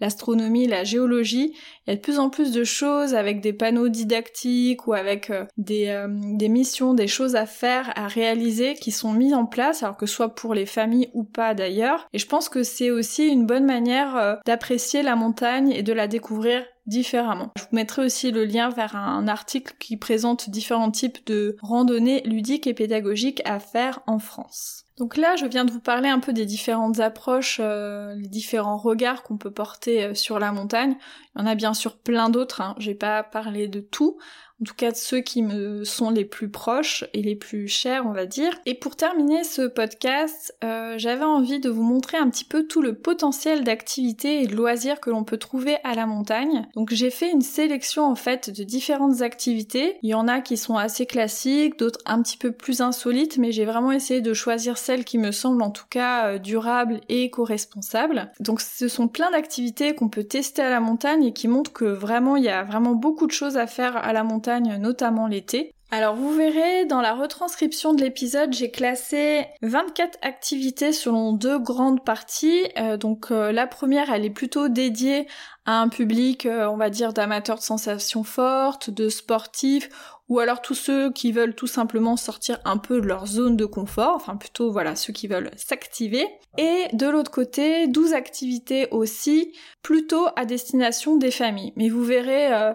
l'astronomie, 0.00 0.66
la 0.66 0.82
géologie. 0.82 1.54
Il 1.86 1.90
y 1.90 1.92
a 1.92 1.96
de 1.96 2.00
plus 2.00 2.18
en 2.18 2.28
plus 2.28 2.50
de 2.50 2.64
choses 2.64 3.14
avec 3.14 3.40
des 3.40 3.52
panneaux 3.52 3.88
didactiques 3.88 4.88
ou 4.88 4.92
avec 4.92 5.32
des, 5.56 6.04
des 6.08 6.48
missions, 6.48 6.94
des 6.94 7.06
choses 7.06 7.36
à 7.36 7.46
faire, 7.46 7.92
à 7.94 8.08
réaliser 8.08 8.74
qui 8.74 8.90
sont 8.90 9.12
mises 9.12 9.34
en 9.34 9.46
place, 9.46 9.84
alors 9.84 9.96
que 9.96 10.06
soit 10.06 10.34
pour 10.34 10.52
les 10.52 10.66
familles 10.66 11.08
ou 11.14 11.22
pas 11.22 11.54
d'ailleurs. 11.54 12.08
Et 12.12 12.18
je 12.18 12.26
pense 12.26 12.48
que 12.48 12.64
c'est 12.64 12.90
aussi 12.90 13.28
une 13.28 13.46
bonne 13.46 13.66
manière 13.66 14.40
d'apprécier 14.44 15.02
la 15.02 15.14
montagne 15.14 15.70
et 15.70 15.84
de 15.84 15.92
la 15.92 16.08
découvrir 16.08 16.64
différemment. 16.86 17.50
Je 17.56 17.62
vous 17.62 17.68
mettrai 17.72 18.04
aussi 18.04 18.30
le 18.30 18.44
lien 18.44 18.70
vers 18.70 18.96
un 18.96 19.28
article 19.28 19.74
qui 19.78 19.96
présente 19.96 20.50
différents 20.50 20.90
types 20.90 21.26
de 21.26 21.56
randonnées 21.60 22.22
ludiques 22.24 22.66
et 22.66 22.74
pédagogiques 22.74 23.42
à 23.44 23.58
faire 23.58 24.00
en 24.06 24.18
France. 24.18 24.86
Donc 24.98 25.18
là, 25.18 25.36
je 25.36 25.44
viens 25.44 25.66
de 25.66 25.70
vous 25.70 25.80
parler 25.80 26.08
un 26.08 26.20
peu 26.20 26.32
des 26.32 26.46
différentes 26.46 27.00
approches, 27.00 27.60
euh, 27.62 28.14
les 28.14 28.28
différents 28.28 28.78
regards 28.78 29.22
qu'on 29.22 29.36
peut 29.36 29.50
porter 29.50 30.04
euh, 30.04 30.14
sur 30.14 30.38
la 30.38 30.52
montagne. 30.52 30.96
Il 31.34 31.40
y 31.40 31.44
en 31.44 31.46
a 31.46 31.54
bien 31.54 31.74
sûr 31.74 31.98
plein 31.98 32.30
d'autres, 32.30 32.62
hein. 32.62 32.74
j'ai 32.78 32.94
pas 32.94 33.22
parlé 33.22 33.68
de 33.68 33.80
tout, 33.80 34.16
en 34.60 34.64
tout 34.64 34.74
cas 34.74 34.94
ceux 34.94 35.20
qui 35.20 35.42
me 35.42 35.84
sont 35.84 36.10
les 36.10 36.24
plus 36.24 36.48
proches 36.48 37.04
et 37.12 37.22
les 37.22 37.36
plus 37.36 37.68
chers, 37.68 38.06
on 38.06 38.12
va 38.12 38.24
dire. 38.24 38.52
Et 38.64 38.74
pour 38.74 38.96
terminer 38.96 39.44
ce 39.44 39.62
podcast, 39.62 40.56
euh, 40.64 40.94
j'avais 40.96 41.24
envie 41.24 41.60
de 41.60 41.68
vous 41.68 41.82
montrer 41.82 42.16
un 42.16 42.30
petit 42.30 42.44
peu 42.44 42.66
tout 42.66 42.80
le 42.80 42.94
potentiel 42.94 43.64
d'activités 43.64 44.42
et 44.42 44.46
de 44.46 44.56
loisirs 44.56 45.00
que 45.00 45.10
l'on 45.10 45.24
peut 45.24 45.36
trouver 45.36 45.76
à 45.84 45.94
la 45.94 46.06
montagne. 46.06 46.66
Donc 46.74 46.92
j'ai 46.92 47.10
fait 47.10 47.30
une 47.30 47.42
sélection 47.42 48.04
en 48.04 48.14
fait 48.14 48.48
de 48.50 48.64
différentes 48.64 49.20
activités. 49.20 49.98
Il 50.02 50.08
y 50.08 50.14
en 50.14 50.26
a 50.26 50.40
qui 50.40 50.56
sont 50.56 50.76
assez 50.76 51.04
classiques, 51.04 51.78
d'autres 51.78 52.00
un 52.06 52.22
petit 52.22 52.38
peu 52.38 52.52
plus 52.52 52.80
insolites, 52.80 53.36
mais 53.36 53.52
j'ai 53.52 53.66
vraiment 53.66 53.92
essayé 53.92 54.22
de 54.22 54.32
choisir 54.32 54.78
celles 54.78 55.04
qui 55.04 55.18
me 55.18 55.32
semblent 55.32 55.62
en 55.62 55.70
tout 55.70 55.86
cas 55.90 56.28
euh, 56.28 56.38
durables 56.38 57.00
et 57.10 57.24
éco-responsables. 57.24 58.32
Donc 58.40 58.62
ce 58.62 58.88
sont 58.88 59.08
plein 59.08 59.30
d'activités 59.30 59.94
qu'on 59.94 60.08
peut 60.08 60.24
tester 60.24 60.62
à 60.62 60.70
la 60.70 60.80
montagne 60.80 61.24
et 61.24 61.32
qui 61.34 61.46
montrent 61.46 61.72
que 61.72 61.84
vraiment 61.84 62.36
il 62.36 62.44
y 62.44 62.48
a 62.48 62.64
vraiment 62.64 62.94
beaucoup 62.94 63.26
de 63.26 63.32
choses 63.32 63.58
à 63.58 63.66
faire 63.66 63.96
à 63.96 64.14
la 64.14 64.24
montagne 64.24 64.45
notamment 64.78 65.26
l'été. 65.26 65.72
Alors 65.92 66.16
vous 66.16 66.34
verrez, 66.34 66.84
dans 66.84 67.00
la 67.00 67.14
retranscription 67.14 67.94
de 67.94 68.02
l'épisode, 68.02 68.52
j'ai 68.52 68.72
classé 68.72 69.46
24 69.62 70.18
activités 70.20 70.92
selon 70.92 71.32
deux 71.32 71.60
grandes 71.60 72.04
parties. 72.04 72.64
Euh, 72.76 72.96
donc 72.96 73.30
euh, 73.30 73.52
la 73.52 73.68
première, 73.68 74.12
elle 74.12 74.24
est 74.24 74.30
plutôt 74.30 74.68
dédiée 74.68 75.28
à 75.64 75.80
un 75.80 75.88
public, 75.88 76.44
euh, 76.44 76.68
on 76.68 76.76
va 76.76 76.90
dire, 76.90 77.12
d'amateurs 77.12 77.58
de 77.58 77.62
sensations 77.62 78.24
fortes, 78.24 78.90
de 78.90 79.08
sportifs, 79.08 79.88
ou 80.28 80.40
alors 80.40 80.60
tous 80.60 80.74
ceux 80.74 81.12
qui 81.12 81.30
veulent 81.30 81.54
tout 81.54 81.68
simplement 81.68 82.16
sortir 82.16 82.58
un 82.64 82.78
peu 82.78 83.00
de 83.00 83.06
leur 83.06 83.26
zone 83.28 83.56
de 83.56 83.64
confort, 83.64 84.16
enfin 84.16 84.34
plutôt 84.34 84.72
voilà 84.72 84.96
ceux 84.96 85.12
qui 85.12 85.28
veulent 85.28 85.52
s'activer. 85.56 86.26
Et 86.58 86.88
de 86.94 87.06
l'autre 87.06 87.30
côté, 87.30 87.86
12 87.86 88.12
activités 88.12 88.88
aussi, 88.90 89.52
plutôt 89.82 90.26
à 90.34 90.46
destination 90.46 91.16
des 91.16 91.30
familles. 91.30 91.72
Mais 91.76 91.88
vous 91.88 92.02
verrez 92.02 92.74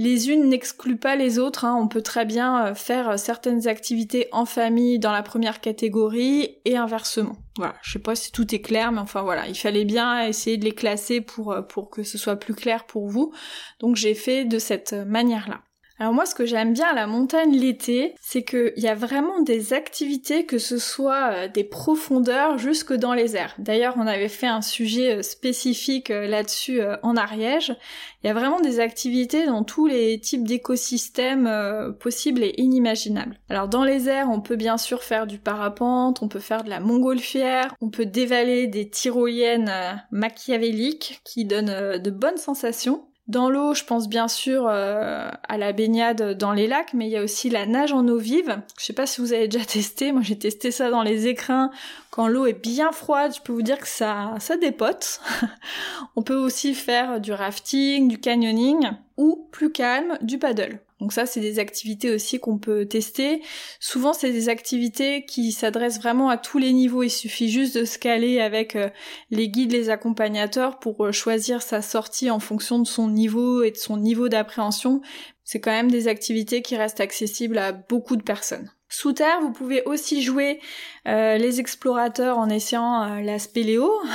les 0.00 0.30
unes 0.30 0.48
n'excluent 0.48 0.96
pas 0.96 1.14
les 1.14 1.38
autres. 1.38 1.66
Hein. 1.66 1.76
On 1.78 1.86
peut 1.86 2.00
très 2.00 2.24
bien 2.24 2.64
euh, 2.64 2.74
faire 2.74 3.10
euh, 3.10 3.16
certaines 3.18 3.68
activités 3.68 4.28
en 4.32 4.46
famille 4.46 4.98
dans 4.98 5.12
la 5.12 5.22
première 5.22 5.60
catégorie 5.60 6.56
et 6.64 6.78
inversement. 6.78 7.36
Voilà, 7.58 7.74
je 7.82 7.92
sais 7.92 7.98
pas 7.98 8.14
si 8.14 8.32
tout 8.32 8.54
est 8.54 8.62
clair, 8.62 8.92
mais 8.92 9.00
enfin 9.00 9.20
voilà, 9.20 9.46
il 9.46 9.54
fallait 9.54 9.84
bien 9.84 10.26
essayer 10.26 10.56
de 10.56 10.64
les 10.64 10.72
classer 10.72 11.20
pour, 11.20 11.52
euh, 11.52 11.60
pour 11.60 11.90
que 11.90 12.02
ce 12.02 12.16
soit 12.16 12.36
plus 12.36 12.54
clair 12.54 12.86
pour 12.86 13.08
vous. 13.08 13.34
Donc 13.78 13.96
j'ai 13.96 14.14
fait 14.14 14.46
de 14.46 14.58
cette 14.58 14.94
manière-là. 14.94 15.60
Alors 16.00 16.14
moi, 16.14 16.24
ce 16.24 16.34
que 16.34 16.46
j'aime 16.46 16.72
bien 16.72 16.86
à 16.86 16.94
la 16.94 17.06
montagne 17.06 17.54
l'été, 17.54 18.14
c'est 18.22 18.42
qu'il 18.42 18.72
y 18.78 18.88
a 18.88 18.94
vraiment 18.94 19.42
des 19.42 19.74
activités, 19.74 20.46
que 20.46 20.56
ce 20.56 20.78
soit 20.78 21.30
euh, 21.30 21.48
des 21.48 21.62
profondeurs 21.62 22.56
jusque 22.56 22.94
dans 22.94 23.12
les 23.12 23.36
airs. 23.36 23.54
D'ailleurs, 23.58 23.96
on 23.98 24.06
avait 24.06 24.30
fait 24.30 24.46
un 24.46 24.62
sujet 24.62 25.18
euh, 25.18 25.22
spécifique 25.22 26.10
euh, 26.10 26.26
là-dessus 26.26 26.80
en 27.02 27.18
Ariège. 27.18 27.76
Il 28.24 28.28
y 28.28 28.30
a 28.30 28.32
vraiment 28.32 28.60
des 28.60 28.80
activités 28.80 29.44
dans 29.44 29.62
tous 29.62 29.86
les 29.86 30.18
types 30.18 30.44
d'écosystèmes 30.44 31.94
possibles 32.00 32.44
et 32.44 32.54
inimaginables. 32.56 33.38
Alors 33.50 33.68
dans 33.68 33.84
les 33.84 34.08
airs, 34.08 34.30
on 34.30 34.40
peut 34.40 34.56
bien 34.56 34.78
sûr 34.78 35.02
faire 35.02 35.26
du 35.26 35.38
parapente, 35.38 36.22
on 36.22 36.28
peut 36.28 36.38
faire 36.38 36.64
de 36.64 36.70
la 36.70 36.80
montgolfière, 36.80 37.74
on 37.80 37.90
peut 37.90 38.06
dévaler 38.06 38.66
des 38.66 38.88
tyroliennes 38.88 39.72
machiavéliques 40.10 41.20
qui 41.24 41.44
donnent 41.44 41.98
de 41.98 42.10
bonnes 42.10 42.38
sensations. 42.38 43.09
Dans 43.30 43.48
l'eau, 43.48 43.74
je 43.74 43.84
pense 43.84 44.08
bien 44.08 44.26
sûr 44.26 44.66
euh, 44.66 45.30
à 45.48 45.56
la 45.56 45.72
baignade 45.72 46.36
dans 46.36 46.52
les 46.52 46.66
lacs, 46.66 46.94
mais 46.94 47.06
il 47.06 47.12
y 47.12 47.16
a 47.16 47.22
aussi 47.22 47.48
la 47.48 47.64
nage 47.64 47.92
en 47.92 48.08
eau 48.08 48.18
vive. 48.18 48.60
Je 48.76 48.84
sais 48.84 48.92
pas 48.92 49.06
si 49.06 49.20
vous 49.20 49.32
avez 49.32 49.46
déjà 49.46 49.64
testé, 49.72 50.10
moi 50.10 50.22
j'ai 50.22 50.36
testé 50.36 50.72
ça 50.72 50.90
dans 50.90 51.04
les 51.04 51.28
écrins. 51.28 51.70
Quand 52.10 52.26
l'eau 52.26 52.46
est 52.46 52.60
bien 52.60 52.90
froide, 52.90 53.32
je 53.36 53.40
peux 53.40 53.52
vous 53.52 53.62
dire 53.62 53.78
que 53.78 53.86
ça, 53.86 54.34
ça 54.40 54.56
dépote. 54.56 55.20
On 56.16 56.22
peut 56.22 56.34
aussi 56.34 56.74
faire 56.74 57.20
du 57.20 57.32
rafting, 57.32 58.08
du 58.08 58.18
canyoning, 58.18 58.90
ou 59.16 59.48
plus 59.52 59.70
calme, 59.70 60.18
du 60.20 60.38
paddle. 60.38 60.80
Donc 61.00 61.12
ça, 61.12 61.24
c'est 61.24 61.40
des 61.40 61.58
activités 61.58 62.10
aussi 62.12 62.40
qu'on 62.40 62.58
peut 62.58 62.84
tester. 62.84 63.42
Souvent, 63.78 64.12
c'est 64.12 64.32
des 64.32 64.48
activités 64.48 65.24
qui 65.24 65.52
s'adressent 65.52 66.00
vraiment 66.00 66.28
à 66.28 66.36
tous 66.36 66.58
les 66.58 66.72
niveaux. 66.72 67.02
Il 67.02 67.10
suffit 67.10 67.48
juste 67.48 67.78
de 67.78 67.84
se 67.84 67.98
caler 67.98 68.40
avec 68.40 68.76
euh, 68.76 68.90
les 69.30 69.48
guides, 69.48 69.72
les 69.72 69.88
accompagnateurs 69.88 70.78
pour 70.78 71.06
euh, 71.06 71.12
choisir 71.12 71.62
sa 71.62 71.80
sortie 71.80 72.30
en 72.30 72.40
fonction 72.40 72.80
de 72.80 72.86
son 72.86 73.08
niveau 73.08 73.62
et 73.62 73.70
de 73.70 73.76
son 73.76 73.96
niveau 73.96 74.28
d'appréhension. 74.28 75.00
C'est 75.44 75.60
quand 75.60 75.70
même 75.70 75.90
des 75.90 76.06
activités 76.06 76.60
qui 76.60 76.76
restent 76.76 77.00
accessibles 77.00 77.58
à 77.58 77.72
beaucoup 77.72 78.16
de 78.16 78.22
personnes. 78.22 78.70
Sous 78.92 79.12
terre, 79.12 79.40
vous 79.40 79.52
pouvez 79.52 79.84
aussi 79.84 80.20
jouer 80.20 80.58
euh, 81.06 81.38
les 81.38 81.60
explorateurs 81.60 82.38
en 82.38 82.48
essayant 82.50 83.20
la 83.22 83.38
spéléo. 83.38 83.90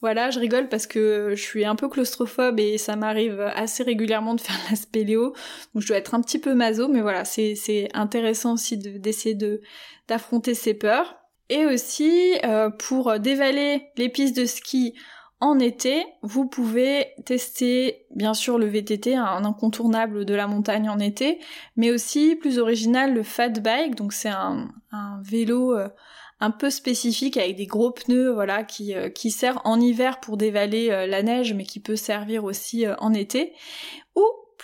Voilà, 0.00 0.30
je 0.30 0.40
rigole 0.40 0.68
parce 0.68 0.88
que 0.88 1.28
je 1.36 1.40
suis 1.40 1.64
un 1.64 1.76
peu 1.76 1.88
claustrophobe 1.88 2.58
et 2.58 2.76
ça 2.76 2.96
m'arrive 2.96 3.40
assez 3.54 3.84
régulièrement 3.84 4.34
de 4.34 4.40
faire 4.40 4.58
la 4.68 4.74
spéléo. 4.74 5.32
Donc 5.74 5.84
je 5.84 5.86
dois 5.86 5.96
être 5.96 6.16
un 6.16 6.20
petit 6.20 6.40
peu 6.40 6.54
maso, 6.54 6.88
mais 6.88 7.00
voilà, 7.00 7.24
c'est 7.24 7.88
intéressant 7.94 8.54
aussi 8.54 8.76
d'essayer 8.78 9.36
de, 9.36 9.60
d'affronter 10.08 10.54
ses 10.54 10.74
peurs. 10.74 11.14
Et 11.50 11.66
aussi, 11.66 12.34
euh, 12.44 12.68
pour 12.68 13.20
dévaler 13.20 13.92
les 13.96 14.08
pistes 14.08 14.36
de 14.36 14.44
ski 14.44 14.94
en 15.42 15.58
été, 15.58 16.06
vous 16.22 16.46
pouvez 16.46 17.08
tester 17.26 18.06
bien 18.14 18.32
sûr 18.32 18.58
le 18.58 18.66
VTT, 18.66 19.16
un 19.16 19.44
incontournable 19.44 20.24
de 20.24 20.34
la 20.36 20.46
montagne 20.46 20.88
en 20.88 21.00
été, 21.00 21.40
mais 21.74 21.90
aussi 21.90 22.36
plus 22.36 22.60
original 22.60 23.12
le 23.12 23.24
fat 23.24 23.48
bike, 23.48 23.96
donc 23.96 24.12
c'est 24.12 24.28
un, 24.28 24.68
vélo 25.24 25.76
euh, 25.76 25.88
un 26.38 26.52
peu 26.52 26.70
spécifique 26.70 27.36
avec 27.36 27.56
des 27.56 27.66
gros 27.66 27.90
pneus, 27.90 28.30
voilà, 28.30 28.62
qui, 28.62 28.94
euh, 28.94 29.08
qui 29.08 29.32
sert 29.32 29.60
en 29.64 29.80
hiver 29.80 30.20
pour 30.20 30.36
dévaler 30.36 30.90
euh, 30.90 31.08
la 31.08 31.24
neige, 31.24 31.54
mais 31.54 31.64
qui 31.64 31.80
peut 31.80 31.96
servir 31.96 32.44
aussi 32.44 32.86
en 33.00 33.12
été. 33.12 33.52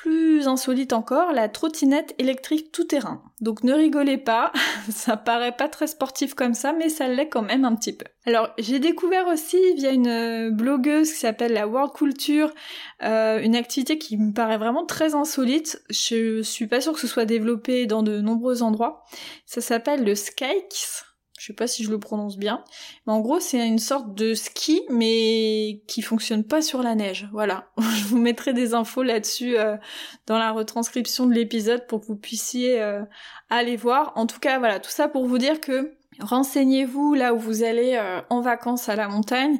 Plus 0.02 0.46
insolite 0.46 0.92
encore, 0.92 1.32
la 1.32 1.48
trottinette 1.48 2.14
électrique 2.18 2.70
tout-terrain. 2.72 3.22
Donc 3.40 3.64
ne 3.64 3.72
rigolez 3.72 4.18
pas, 4.18 4.52
ça 4.90 5.16
paraît 5.16 5.56
pas 5.56 5.68
très 5.68 5.86
sportif 5.86 6.34
comme 6.34 6.54
ça, 6.54 6.72
mais 6.72 6.88
ça 6.88 7.08
l'est 7.08 7.28
quand 7.28 7.42
même 7.42 7.64
un 7.64 7.74
petit 7.74 7.92
peu. 7.92 8.04
Alors 8.24 8.50
j'ai 8.58 8.78
découvert 8.78 9.26
aussi 9.26 9.58
via 9.74 9.90
une 9.90 10.50
blogueuse 10.50 11.10
qui 11.10 11.18
s'appelle 11.18 11.52
la 11.52 11.66
World 11.66 11.92
Culture 11.92 12.52
une 13.00 13.56
activité 13.56 13.98
qui 13.98 14.16
me 14.16 14.32
paraît 14.32 14.58
vraiment 14.58 14.84
très 14.84 15.14
insolite. 15.14 15.82
Je 15.88 16.42
suis 16.42 16.66
pas 16.66 16.80
sûre 16.80 16.92
que 16.92 17.00
ce 17.00 17.06
soit 17.06 17.24
développé 17.24 17.86
dans 17.86 18.02
de 18.02 18.20
nombreux 18.20 18.62
endroits. 18.62 19.04
Ça 19.46 19.60
s'appelle 19.60 20.04
le 20.04 20.14
Skykes. 20.14 21.07
Je 21.48 21.54
sais 21.54 21.56
pas 21.56 21.66
si 21.66 21.82
je 21.82 21.90
le 21.90 21.98
prononce 21.98 22.36
bien. 22.36 22.62
Mais 23.06 23.12
en 23.14 23.20
gros, 23.20 23.40
c'est 23.40 23.66
une 23.66 23.78
sorte 23.78 24.14
de 24.14 24.34
ski, 24.34 24.82
mais 24.90 25.80
qui 25.86 26.02
fonctionne 26.02 26.44
pas 26.44 26.60
sur 26.60 26.82
la 26.82 26.94
neige. 26.94 27.26
Voilà. 27.32 27.70
je 27.78 28.04
vous 28.04 28.18
mettrai 28.18 28.52
des 28.52 28.74
infos 28.74 29.02
là-dessus 29.02 29.56
euh, 29.56 29.78
dans 30.26 30.36
la 30.36 30.52
retranscription 30.52 31.24
de 31.24 31.32
l'épisode 31.32 31.86
pour 31.86 32.02
que 32.02 32.06
vous 32.08 32.16
puissiez 32.16 32.82
euh, 32.82 33.00
aller 33.48 33.76
voir. 33.76 34.12
En 34.16 34.26
tout 34.26 34.40
cas, 34.40 34.58
voilà, 34.58 34.78
tout 34.78 34.90
ça 34.90 35.08
pour 35.08 35.24
vous 35.24 35.38
dire 35.38 35.58
que 35.58 35.94
renseignez-vous 36.20 37.14
là 37.14 37.32
où 37.32 37.38
vous 37.38 37.62
allez 37.62 37.94
euh, 37.96 38.20
en 38.28 38.42
vacances 38.42 38.90
à 38.90 38.96
la 38.96 39.08
montagne. 39.08 39.58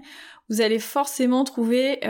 Vous 0.51 0.61
allez 0.61 0.81
forcément 0.81 1.45
trouver 1.45 2.01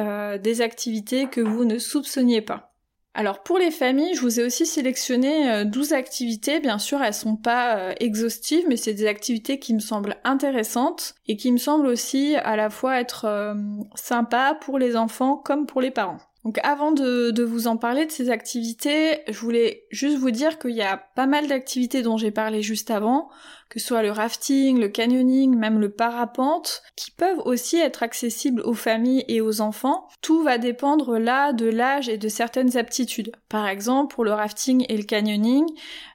des 0.40 0.60
activités 0.60 1.26
que 1.26 1.40
vous 1.40 1.64
ne 1.64 1.76
soupçonniez 1.78 2.40
pas. 2.40 2.67
Alors 3.14 3.42
pour 3.42 3.58
les 3.58 3.70
familles, 3.70 4.14
je 4.14 4.20
vous 4.20 4.38
ai 4.38 4.44
aussi 4.44 4.64
sélectionné 4.64 5.64
12 5.64 5.92
euh, 5.92 5.96
activités. 5.96 6.60
Bien 6.60 6.78
sûr, 6.78 7.02
elles 7.02 7.14
sont 7.14 7.36
pas 7.36 7.76
euh, 7.76 7.94
exhaustives, 7.98 8.64
mais 8.68 8.76
c'est 8.76 8.94
des 8.94 9.06
activités 9.06 9.58
qui 9.58 9.74
me 9.74 9.80
semblent 9.80 10.16
intéressantes 10.24 11.14
et 11.26 11.36
qui 11.36 11.50
me 11.50 11.58
semblent 11.58 11.86
aussi 11.86 12.36
à 12.36 12.54
la 12.54 12.70
fois 12.70 13.00
être 13.00 13.24
euh, 13.24 13.54
sympas 13.94 14.54
pour 14.54 14.78
les 14.78 14.94
enfants 14.94 15.36
comme 15.36 15.66
pour 15.66 15.80
les 15.80 15.90
parents. 15.90 16.18
Donc 16.48 16.60
avant 16.62 16.92
de, 16.92 17.30
de, 17.30 17.42
vous 17.42 17.66
en 17.66 17.76
parler 17.76 18.06
de 18.06 18.10
ces 18.10 18.30
activités, 18.30 19.20
je 19.28 19.38
voulais 19.38 19.84
juste 19.90 20.16
vous 20.16 20.30
dire 20.30 20.58
qu'il 20.58 20.70
y 20.70 20.80
a 20.80 20.96
pas 20.96 21.26
mal 21.26 21.46
d'activités 21.46 22.00
dont 22.00 22.16
j'ai 22.16 22.30
parlé 22.30 22.62
juste 22.62 22.90
avant, 22.90 23.28
que 23.68 23.78
ce 23.78 23.88
soit 23.88 24.02
le 24.02 24.10
rafting, 24.10 24.80
le 24.80 24.88
canyoning, 24.88 25.54
même 25.54 25.78
le 25.78 25.90
parapente, 25.90 26.80
qui 26.96 27.10
peuvent 27.10 27.42
aussi 27.44 27.76
être 27.76 28.02
accessibles 28.02 28.62
aux 28.62 28.72
familles 28.72 29.26
et 29.28 29.42
aux 29.42 29.60
enfants. 29.60 30.08
Tout 30.22 30.42
va 30.42 30.56
dépendre 30.56 31.18
là 31.18 31.52
de 31.52 31.66
l'âge 31.66 32.08
et 32.08 32.16
de 32.16 32.28
certaines 32.30 32.78
aptitudes. 32.78 33.30
Par 33.50 33.68
exemple, 33.68 34.14
pour 34.14 34.24
le 34.24 34.32
rafting 34.32 34.86
et 34.88 34.96
le 34.96 35.04
canyoning, 35.04 35.66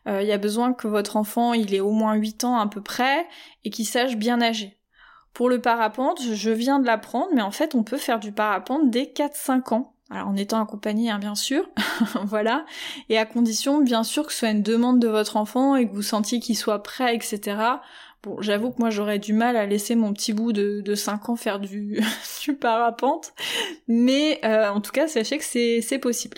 euh, 0.07 0.23
il 0.23 0.27
y 0.27 0.31
a 0.31 0.39
besoin 0.39 0.73
que 0.73 0.87
votre 0.87 1.15
enfant 1.15 1.53
il 1.53 1.75
ait 1.75 1.79
au 1.79 1.91
moins 1.91 2.15
8 2.15 2.43
ans 2.43 2.57
à 2.57 2.65
peu 2.65 2.81
près 2.81 3.27
et 3.65 3.69
qu'il 3.69 3.85
sache 3.85 4.17
bien 4.17 4.37
nager. 4.37 4.79
Pour 5.35 5.47
le 5.47 5.61
parapente, 5.61 6.23
je 6.23 6.49
viens 6.49 6.79
de 6.79 6.87
l'apprendre, 6.87 7.29
mais 7.35 7.43
en 7.43 7.51
fait 7.51 7.75
on 7.75 7.83
peut 7.83 7.97
faire 7.97 8.19
du 8.19 8.31
parapente 8.31 8.89
dès 8.89 9.03
4-5 9.03 9.75
ans. 9.75 9.93
En 10.21 10.35
étant 10.35 10.61
accompagné, 10.61 11.09
hein, 11.09 11.19
bien 11.19 11.35
sûr, 11.35 11.63
voilà, 12.25 12.65
et 13.09 13.17
à 13.17 13.25
condition, 13.25 13.81
bien 13.81 14.03
sûr, 14.03 14.25
que 14.25 14.31
ce 14.31 14.39
soit 14.39 14.49
une 14.49 14.61
demande 14.61 14.99
de 14.99 15.07
votre 15.07 15.37
enfant 15.37 15.75
et 15.75 15.87
que 15.87 15.93
vous 15.93 16.01
sentiez 16.01 16.39
qu'il 16.39 16.57
soit 16.57 16.83
prêt, 16.83 17.15
etc. 17.15 17.57
Bon, 18.21 18.41
j'avoue 18.41 18.71
que 18.71 18.79
moi 18.79 18.89
j'aurais 18.89 19.19
du 19.19 19.33
mal 19.33 19.57
à 19.57 19.65
laisser 19.65 19.95
mon 19.95 20.13
petit 20.13 20.31
bout 20.31 20.53
de, 20.53 20.81
de 20.81 20.95
5 20.95 21.29
ans 21.29 21.35
faire 21.35 21.59
du, 21.59 21.99
du 22.43 22.55
parapente, 22.55 23.33
mais 23.87 24.39
euh, 24.45 24.69
en 24.69 24.81
tout 24.81 24.91
cas, 24.91 25.07
sachez 25.07 25.37
que 25.37 25.43
c'est 25.43 25.99
possible. 25.99 26.37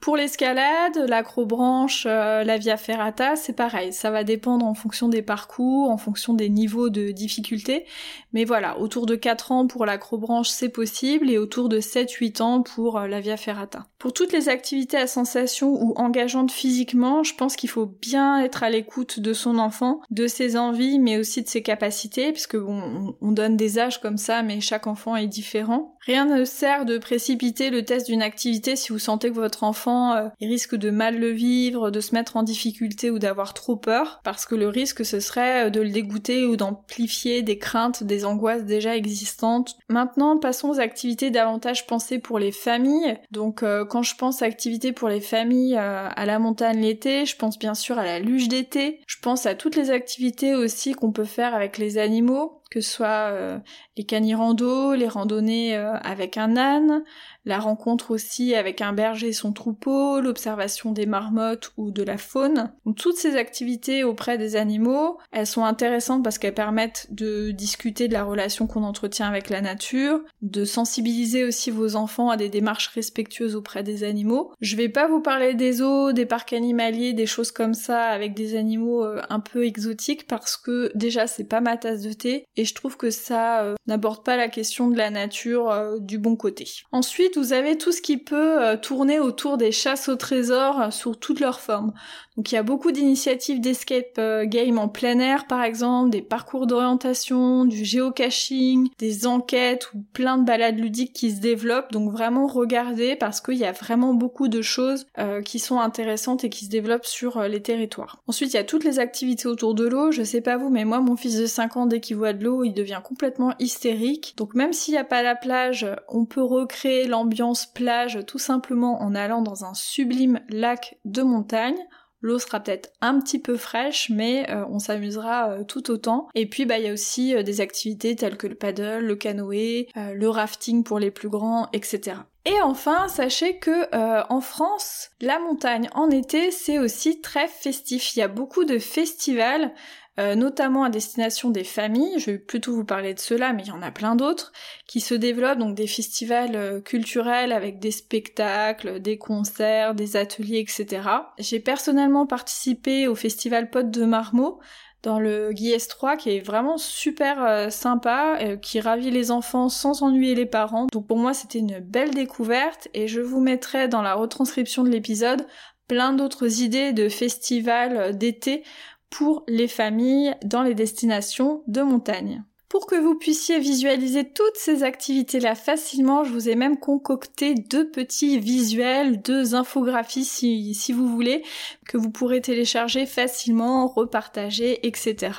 Pour 0.00 0.16
l'escalade, 0.16 0.96
l'acrobranche, 1.08 2.06
euh, 2.06 2.42
la 2.42 2.56
via 2.56 2.78
ferrata, 2.78 3.36
c'est 3.36 3.52
pareil. 3.52 3.92
Ça 3.92 4.10
va 4.10 4.24
dépendre 4.24 4.64
en 4.64 4.72
fonction 4.72 5.10
des 5.10 5.20
parcours, 5.20 5.90
en 5.90 5.98
fonction 5.98 6.32
des 6.32 6.48
niveaux 6.48 6.88
de 6.88 7.10
difficulté. 7.10 7.84
Mais 8.32 8.46
voilà, 8.46 8.78
autour 8.78 9.04
de 9.04 9.14
4 9.14 9.52
ans 9.52 9.66
pour 9.66 9.84
l'acrobranche, 9.84 10.48
c'est 10.48 10.70
possible, 10.70 11.30
et 11.30 11.36
autour 11.36 11.68
de 11.68 11.80
7-8 11.80 12.40
ans 12.40 12.62
pour 12.62 12.96
euh, 12.96 13.08
la 13.08 13.20
via 13.20 13.36
ferrata. 13.36 13.84
Pour 13.98 14.14
toutes 14.14 14.32
les 14.32 14.48
activités 14.48 14.96
à 14.96 15.06
sensation 15.06 15.68
ou 15.68 15.92
engageantes 15.96 16.50
physiquement, 16.50 17.22
je 17.22 17.34
pense 17.34 17.54
qu'il 17.54 17.68
faut 17.68 17.84
bien 17.84 18.42
être 18.42 18.62
à 18.62 18.70
l'écoute 18.70 19.20
de 19.20 19.34
son 19.34 19.58
enfant, 19.58 20.00
de 20.10 20.26
ses 20.26 20.56
envies, 20.56 20.98
mais 20.98 21.18
aussi 21.18 21.42
de 21.42 21.48
ses 21.48 21.62
capacités, 21.62 22.32
puisque 22.32 22.56
bon, 22.56 23.14
on 23.20 23.32
donne 23.32 23.58
des 23.58 23.78
âges 23.78 24.00
comme 24.00 24.16
ça, 24.16 24.42
mais 24.42 24.62
chaque 24.62 24.86
enfant 24.86 25.14
est 25.14 25.26
différent. 25.26 25.98
Rien 26.06 26.24
ne 26.24 26.44
sert 26.44 26.86
de 26.86 26.98
précipiter 26.98 27.70
le 27.70 27.84
test 27.84 28.06
d'une 28.06 28.22
activité 28.22 28.74
si 28.74 28.90
vous 28.90 28.98
sentez 28.98 29.28
que 29.28 29.34
votre 29.34 29.64
enfant 29.64 30.14
euh, 30.14 30.28
risque 30.40 30.74
de 30.74 30.90
mal 30.90 31.18
le 31.18 31.30
vivre, 31.30 31.90
de 31.90 32.00
se 32.00 32.14
mettre 32.14 32.36
en 32.36 32.42
difficulté 32.42 33.10
ou 33.10 33.18
d'avoir 33.18 33.52
trop 33.52 33.76
peur, 33.76 34.20
parce 34.24 34.46
que 34.46 34.54
le 34.54 34.68
risque 34.68 35.04
ce 35.04 35.20
serait 35.20 35.66
euh, 35.66 35.70
de 35.70 35.80
le 35.80 35.90
dégoûter 35.90 36.46
ou 36.46 36.56
d'amplifier 36.56 37.42
des 37.42 37.58
craintes, 37.58 38.02
des 38.02 38.24
angoisses 38.24 38.64
déjà 38.64 38.96
existantes. 38.96 39.76
Maintenant, 39.88 40.38
passons 40.38 40.70
aux 40.70 40.80
activités 40.80 41.30
davantage 41.30 41.86
pensées 41.86 42.18
pour 42.18 42.38
les 42.38 42.52
familles. 42.52 43.18
Donc 43.30 43.62
euh, 43.62 43.84
quand 43.84 44.02
je 44.02 44.16
pense 44.16 44.42
à 44.42 44.50
activités 44.50 44.90
pour 44.90 45.08
les 45.08 45.20
familles 45.20 45.76
à 45.76 46.26
la 46.26 46.40
montagne 46.40 46.80
l'été, 46.80 47.24
je 47.24 47.36
pense 47.36 47.56
bien 47.56 47.74
sûr 47.74 47.98
à 47.98 48.04
la 48.04 48.18
luge 48.18 48.48
d'été, 48.48 49.00
je 49.06 49.16
pense 49.22 49.46
à 49.46 49.54
toutes 49.54 49.76
les 49.76 49.90
activités 49.90 50.56
aussi 50.56 50.92
qu'on 50.92 51.12
peut 51.12 51.24
faire 51.24 51.54
avec 51.54 51.78
les 51.78 51.98
animaux, 51.98 52.59
que 52.70 52.80
ce 52.80 52.90
soit 52.90 53.32
euh, 53.32 53.58
les 53.96 54.04
canirando, 54.04 54.94
les 54.94 55.08
randonnées 55.08 55.76
euh, 55.76 55.94
avec 55.94 56.36
un 56.36 56.56
âne, 56.56 57.04
la 57.44 57.58
rencontre 57.58 58.10
aussi 58.10 58.54
avec 58.54 58.80
un 58.80 58.92
berger 58.92 59.28
et 59.28 59.32
son 59.32 59.52
troupeau, 59.52 60.20
l'observation 60.20 60.92
des 60.92 61.06
marmottes 61.06 61.72
ou 61.76 61.90
de 61.90 62.02
la 62.02 62.18
faune. 62.18 62.72
Toutes 62.96 63.16
ces 63.16 63.36
activités 63.36 64.04
auprès 64.04 64.38
des 64.38 64.56
animaux, 64.56 65.18
elles 65.32 65.46
sont 65.46 65.64
intéressantes 65.64 66.22
parce 66.22 66.38
qu'elles 66.38 66.54
permettent 66.54 67.06
de 67.10 67.50
discuter 67.50 68.08
de 68.08 68.12
la 68.12 68.24
relation 68.24 68.66
qu'on 68.66 68.82
entretient 68.82 69.28
avec 69.28 69.50
la 69.50 69.60
nature, 69.60 70.20
de 70.42 70.64
sensibiliser 70.64 71.44
aussi 71.44 71.70
vos 71.70 71.96
enfants 71.96 72.30
à 72.30 72.36
des 72.36 72.48
démarches 72.48 72.88
respectueuses 72.88 73.56
auprès 73.56 73.82
des 73.82 74.04
animaux. 74.04 74.52
Je 74.60 74.76
vais 74.76 74.88
pas 74.88 75.06
vous 75.06 75.20
parler 75.20 75.54
des 75.54 75.74
zoos, 75.74 76.12
des 76.12 76.26
parcs 76.26 76.52
animaliers, 76.52 77.12
des 77.12 77.26
choses 77.26 77.52
comme 77.52 77.74
ça 77.74 78.04
avec 78.04 78.34
des 78.34 78.56
animaux 78.56 79.04
euh, 79.04 79.20
un 79.28 79.40
peu 79.40 79.64
exotiques 79.64 80.26
parce 80.26 80.56
que 80.56 80.90
déjà 80.94 81.26
c'est 81.26 81.44
pas 81.44 81.60
ma 81.60 81.76
tasse 81.76 82.02
de 82.02 82.12
thé 82.12 82.44
et 82.56 82.64
je 82.64 82.74
trouve 82.74 82.96
que 82.96 83.10
ça 83.10 83.62
euh, 83.62 83.74
n'aborde 83.86 84.24
pas 84.24 84.36
la 84.36 84.48
question 84.48 84.88
de 84.88 84.96
la 84.96 85.10
nature 85.10 85.70
euh, 85.70 85.98
du 85.98 86.18
bon 86.18 86.36
côté. 86.36 86.68
Ensuite, 86.92 87.29
vous 87.36 87.52
avez 87.52 87.78
tout 87.78 87.92
ce 87.92 88.00
qui 88.00 88.16
peut 88.16 88.62
euh, 88.62 88.76
tourner 88.76 89.20
autour 89.20 89.56
des 89.56 89.72
chasses 89.72 90.08
au 90.08 90.16
trésor 90.16 90.92
sous 90.92 91.14
toutes 91.14 91.40
leurs 91.40 91.60
formes. 91.60 91.92
Donc 92.40 92.52
il 92.52 92.54
y 92.54 92.58
a 92.58 92.62
beaucoup 92.62 92.90
d'initiatives 92.90 93.60
d'escape 93.60 94.18
game 94.44 94.78
en 94.78 94.88
plein 94.88 95.18
air 95.18 95.46
par 95.46 95.62
exemple, 95.62 96.08
des 96.08 96.22
parcours 96.22 96.66
d'orientation, 96.66 97.66
du 97.66 97.84
géocaching, 97.84 98.88
des 98.98 99.26
enquêtes 99.26 99.92
ou 99.92 100.02
plein 100.14 100.38
de 100.38 100.44
balades 100.44 100.78
ludiques 100.78 101.12
qui 101.12 101.32
se 101.32 101.40
développent. 101.42 101.92
Donc 101.92 102.10
vraiment 102.10 102.46
regardez 102.46 103.14
parce 103.14 103.42
qu'il 103.42 103.58
y 103.58 103.66
a 103.66 103.72
vraiment 103.72 104.14
beaucoup 104.14 104.48
de 104.48 104.62
choses 104.62 105.06
qui 105.44 105.58
sont 105.58 105.80
intéressantes 105.80 106.42
et 106.42 106.48
qui 106.48 106.64
se 106.64 106.70
développent 106.70 107.04
sur 107.04 107.42
les 107.42 107.60
territoires. 107.60 108.22
Ensuite 108.26 108.54
il 108.54 108.56
y 108.56 108.60
a 108.60 108.64
toutes 108.64 108.84
les 108.84 109.00
activités 109.00 109.46
autour 109.46 109.74
de 109.74 109.86
l'eau. 109.86 110.10
Je 110.10 110.22
sais 110.22 110.40
pas 110.40 110.56
vous 110.56 110.70
mais 110.70 110.86
moi 110.86 111.00
mon 111.00 111.16
fils 111.16 111.36
de 111.36 111.44
5 111.44 111.76
ans 111.76 111.84
dès 111.84 112.00
qu'il 112.00 112.16
voit 112.16 112.32
de 112.32 112.42
l'eau 112.42 112.64
il 112.64 112.72
devient 112.72 113.02
complètement 113.04 113.52
hystérique. 113.58 114.32
Donc 114.38 114.54
même 114.54 114.72
s'il 114.72 114.94
n'y 114.94 114.98
a 114.98 115.04
pas 115.04 115.22
la 115.22 115.34
plage, 115.34 115.86
on 116.08 116.24
peut 116.24 116.42
recréer 116.42 117.06
l'ambiance 117.06 117.66
plage 117.66 118.20
tout 118.26 118.38
simplement 118.38 119.02
en 119.02 119.14
allant 119.14 119.42
dans 119.42 119.66
un 119.66 119.74
sublime 119.74 120.40
lac 120.48 120.96
de 121.04 121.20
montagne. 121.20 121.76
L'eau 122.22 122.38
sera 122.38 122.60
peut-être 122.60 122.92
un 123.00 123.18
petit 123.18 123.38
peu 123.38 123.56
fraîche, 123.56 124.10
mais 124.10 124.48
euh, 124.50 124.64
on 124.68 124.78
s'amusera 124.78 125.50
euh, 125.50 125.64
tout 125.64 125.90
autant. 125.90 126.28
Et 126.34 126.46
puis 126.46 126.66
bah 126.66 126.78
il 126.78 126.84
y 126.84 126.88
a 126.88 126.92
aussi 126.92 127.34
euh, 127.34 127.42
des 127.42 127.60
activités 127.60 128.14
telles 128.14 128.36
que 128.36 128.46
le 128.46 128.54
paddle, 128.54 129.06
le 129.06 129.16
canoë, 129.16 129.88
le 129.96 130.28
rafting 130.28 130.84
pour 130.84 130.98
les 130.98 131.10
plus 131.10 131.28
grands, 131.28 131.68
etc. 131.72 132.18
Et 132.46 132.60
enfin, 132.62 133.08
sachez 133.08 133.58
que 133.58 133.94
en 134.30 134.40
France, 134.40 135.10
la 135.20 135.38
montagne 135.38 135.88
en 135.94 136.08
été, 136.10 136.50
c'est 136.50 136.78
aussi 136.78 137.20
très 137.20 137.48
festif. 137.48 138.16
Il 138.16 138.20
y 138.20 138.22
a 138.22 138.28
beaucoup 138.28 138.64
de 138.64 138.78
festivals 138.78 139.72
euh, 140.18 140.34
notamment 140.34 140.82
à 140.84 140.90
destination 140.90 141.50
des 141.50 141.64
familles, 141.64 142.18
je 142.18 142.32
vais 142.32 142.38
plutôt 142.38 142.74
vous 142.74 142.84
parler 142.84 143.14
de 143.14 143.20
cela, 143.20 143.52
mais 143.52 143.62
il 143.62 143.68
y 143.68 143.72
en 143.72 143.80
a 143.80 143.92
plein 143.92 144.16
d'autres, 144.16 144.52
qui 144.86 145.00
se 145.00 145.14
développent, 145.14 145.58
donc 145.58 145.76
des 145.76 145.86
festivals 145.86 146.56
euh, 146.56 146.80
culturels 146.80 147.52
avec 147.52 147.78
des 147.78 147.92
spectacles, 147.92 149.00
des 149.00 149.18
concerts, 149.18 149.94
des 149.94 150.16
ateliers, 150.16 150.58
etc. 150.58 151.08
J'ai 151.38 151.60
personnellement 151.60 152.26
participé 152.26 153.06
au 153.06 153.14
festival 153.14 153.70
Pote 153.70 153.90
de 153.90 154.04
Marmot, 154.04 154.58
dans 155.02 155.18
le 155.18 155.52
Guies 155.52 155.86
3 155.88 156.18
qui 156.18 156.36
est 156.36 156.40
vraiment 156.40 156.76
super 156.76 157.42
euh, 157.42 157.70
sympa, 157.70 158.38
qui 158.60 158.80
ravit 158.80 159.10
les 159.10 159.30
enfants 159.30 159.70
sans 159.70 160.02
ennuyer 160.02 160.34
les 160.34 160.44
parents. 160.44 160.88
Donc 160.92 161.06
pour 161.06 161.16
moi 161.16 161.32
c'était 161.32 161.60
une 161.60 161.78
belle 161.78 162.10
découverte 162.10 162.88
et 162.92 163.08
je 163.08 163.22
vous 163.22 163.40
mettrai 163.40 163.88
dans 163.88 164.02
la 164.02 164.12
retranscription 164.12 164.84
de 164.84 164.90
l'épisode 164.90 165.46
plein 165.90 166.12
d'autres 166.12 166.60
idées 166.62 166.92
de 166.92 167.08
festivals 167.08 168.16
d'été 168.16 168.62
pour 169.10 169.44
les 169.48 169.68
familles 169.68 170.34
dans 170.44 170.62
les 170.62 170.74
destinations 170.74 171.62
de 171.66 171.82
montagne. 171.82 172.44
Pour 172.70 172.86
que 172.86 172.94
vous 172.94 173.16
puissiez 173.16 173.58
visualiser 173.58 174.30
toutes 174.30 174.56
ces 174.56 174.84
activités-là 174.84 175.56
facilement, 175.56 176.22
je 176.22 176.32
vous 176.32 176.48
ai 176.48 176.54
même 176.54 176.78
concocté 176.78 177.54
deux 177.54 177.90
petits 177.90 178.38
visuels, 178.38 179.20
deux 179.22 179.56
infographies 179.56 180.24
si, 180.24 180.72
si 180.72 180.92
vous 180.92 181.08
voulez, 181.08 181.42
que 181.88 181.98
vous 181.98 182.10
pourrez 182.10 182.40
télécharger 182.40 183.06
facilement, 183.06 183.88
repartager, 183.88 184.86
etc. 184.86 185.32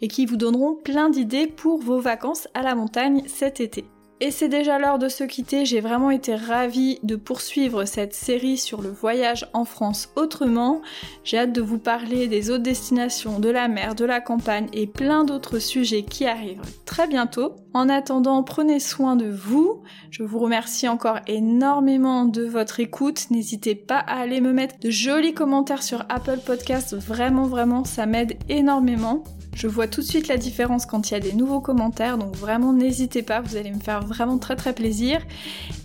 et 0.00 0.06
qui 0.06 0.24
vous 0.24 0.36
donneront 0.36 0.76
plein 0.76 1.10
d'idées 1.10 1.48
pour 1.48 1.78
vos 1.80 1.98
vacances 1.98 2.46
à 2.54 2.62
la 2.62 2.76
montagne 2.76 3.24
cet 3.26 3.58
été. 3.58 3.84
Et 4.20 4.32
c'est 4.32 4.48
déjà 4.48 4.80
l'heure 4.80 4.98
de 4.98 5.08
se 5.08 5.22
quitter, 5.22 5.64
j'ai 5.64 5.80
vraiment 5.80 6.10
été 6.10 6.34
ravie 6.34 6.98
de 7.04 7.14
poursuivre 7.14 7.84
cette 7.84 8.14
série 8.14 8.58
sur 8.58 8.82
le 8.82 8.90
voyage 8.90 9.48
en 9.52 9.64
France 9.64 10.10
autrement. 10.16 10.82
J'ai 11.22 11.38
hâte 11.38 11.52
de 11.52 11.62
vous 11.62 11.78
parler 11.78 12.26
des 12.26 12.50
autres 12.50 12.64
destinations, 12.64 13.38
de 13.38 13.48
la 13.48 13.68
mer, 13.68 13.94
de 13.94 14.04
la 14.04 14.20
campagne 14.20 14.66
et 14.72 14.88
plein 14.88 15.22
d'autres 15.22 15.60
sujets 15.60 16.02
qui 16.02 16.26
arrivent 16.26 16.62
très 16.84 17.06
bientôt. 17.06 17.54
En 17.74 17.88
attendant, 17.88 18.42
prenez 18.42 18.80
soin 18.80 19.14
de 19.14 19.30
vous. 19.30 19.82
Je 20.10 20.24
vous 20.24 20.40
remercie 20.40 20.88
encore 20.88 21.20
énormément 21.28 22.24
de 22.24 22.42
votre 22.42 22.80
écoute. 22.80 23.30
N'hésitez 23.30 23.76
pas 23.76 23.98
à 23.98 24.18
aller 24.18 24.40
me 24.40 24.52
mettre 24.52 24.80
de 24.80 24.90
jolis 24.90 25.34
commentaires 25.34 25.84
sur 25.84 26.04
Apple 26.08 26.40
Podcast. 26.44 26.96
Vraiment, 26.96 27.46
vraiment, 27.46 27.84
ça 27.84 28.06
m'aide 28.06 28.36
énormément. 28.48 29.22
Je 29.58 29.66
vois 29.66 29.88
tout 29.88 30.02
de 30.02 30.06
suite 30.06 30.28
la 30.28 30.36
différence 30.36 30.86
quand 30.86 31.10
il 31.10 31.14
y 31.14 31.16
a 31.16 31.20
des 31.20 31.32
nouveaux 31.32 31.60
commentaires, 31.60 32.16
donc 32.16 32.36
vraiment 32.36 32.72
n'hésitez 32.72 33.22
pas, 33.22 33.40
vous 33.40 33.56
allez 33.56 33.72
me 33.72 33.80
faire 33.80 34.02
vraiment 34.02 34.38
très 34.38 34.54
très 34.54 34.72
plaisir. 34.72 35.20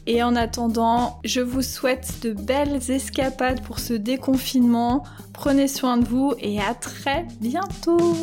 Et 0.05 0.21
en 0.21 0.36
attendant, 0.36 1.19
je 1.23 1.41
vous 1.41 1.63
souhaite 1.63 2.19
de 2.21 2.33
belles 2.33 2.91
escapades 2.91 3.63
pour 3.63 3.79
ce 3.79 3.95
déconfinement. 3.95 5.03
Prenez 5.33 5.67
soin 5.67 5.97
de 5.97 6.05
vous 6.05 6.36
et 6.38 6.59
à 6.59 6.75
très 6.75 7.25
bientôt 7.41 8.15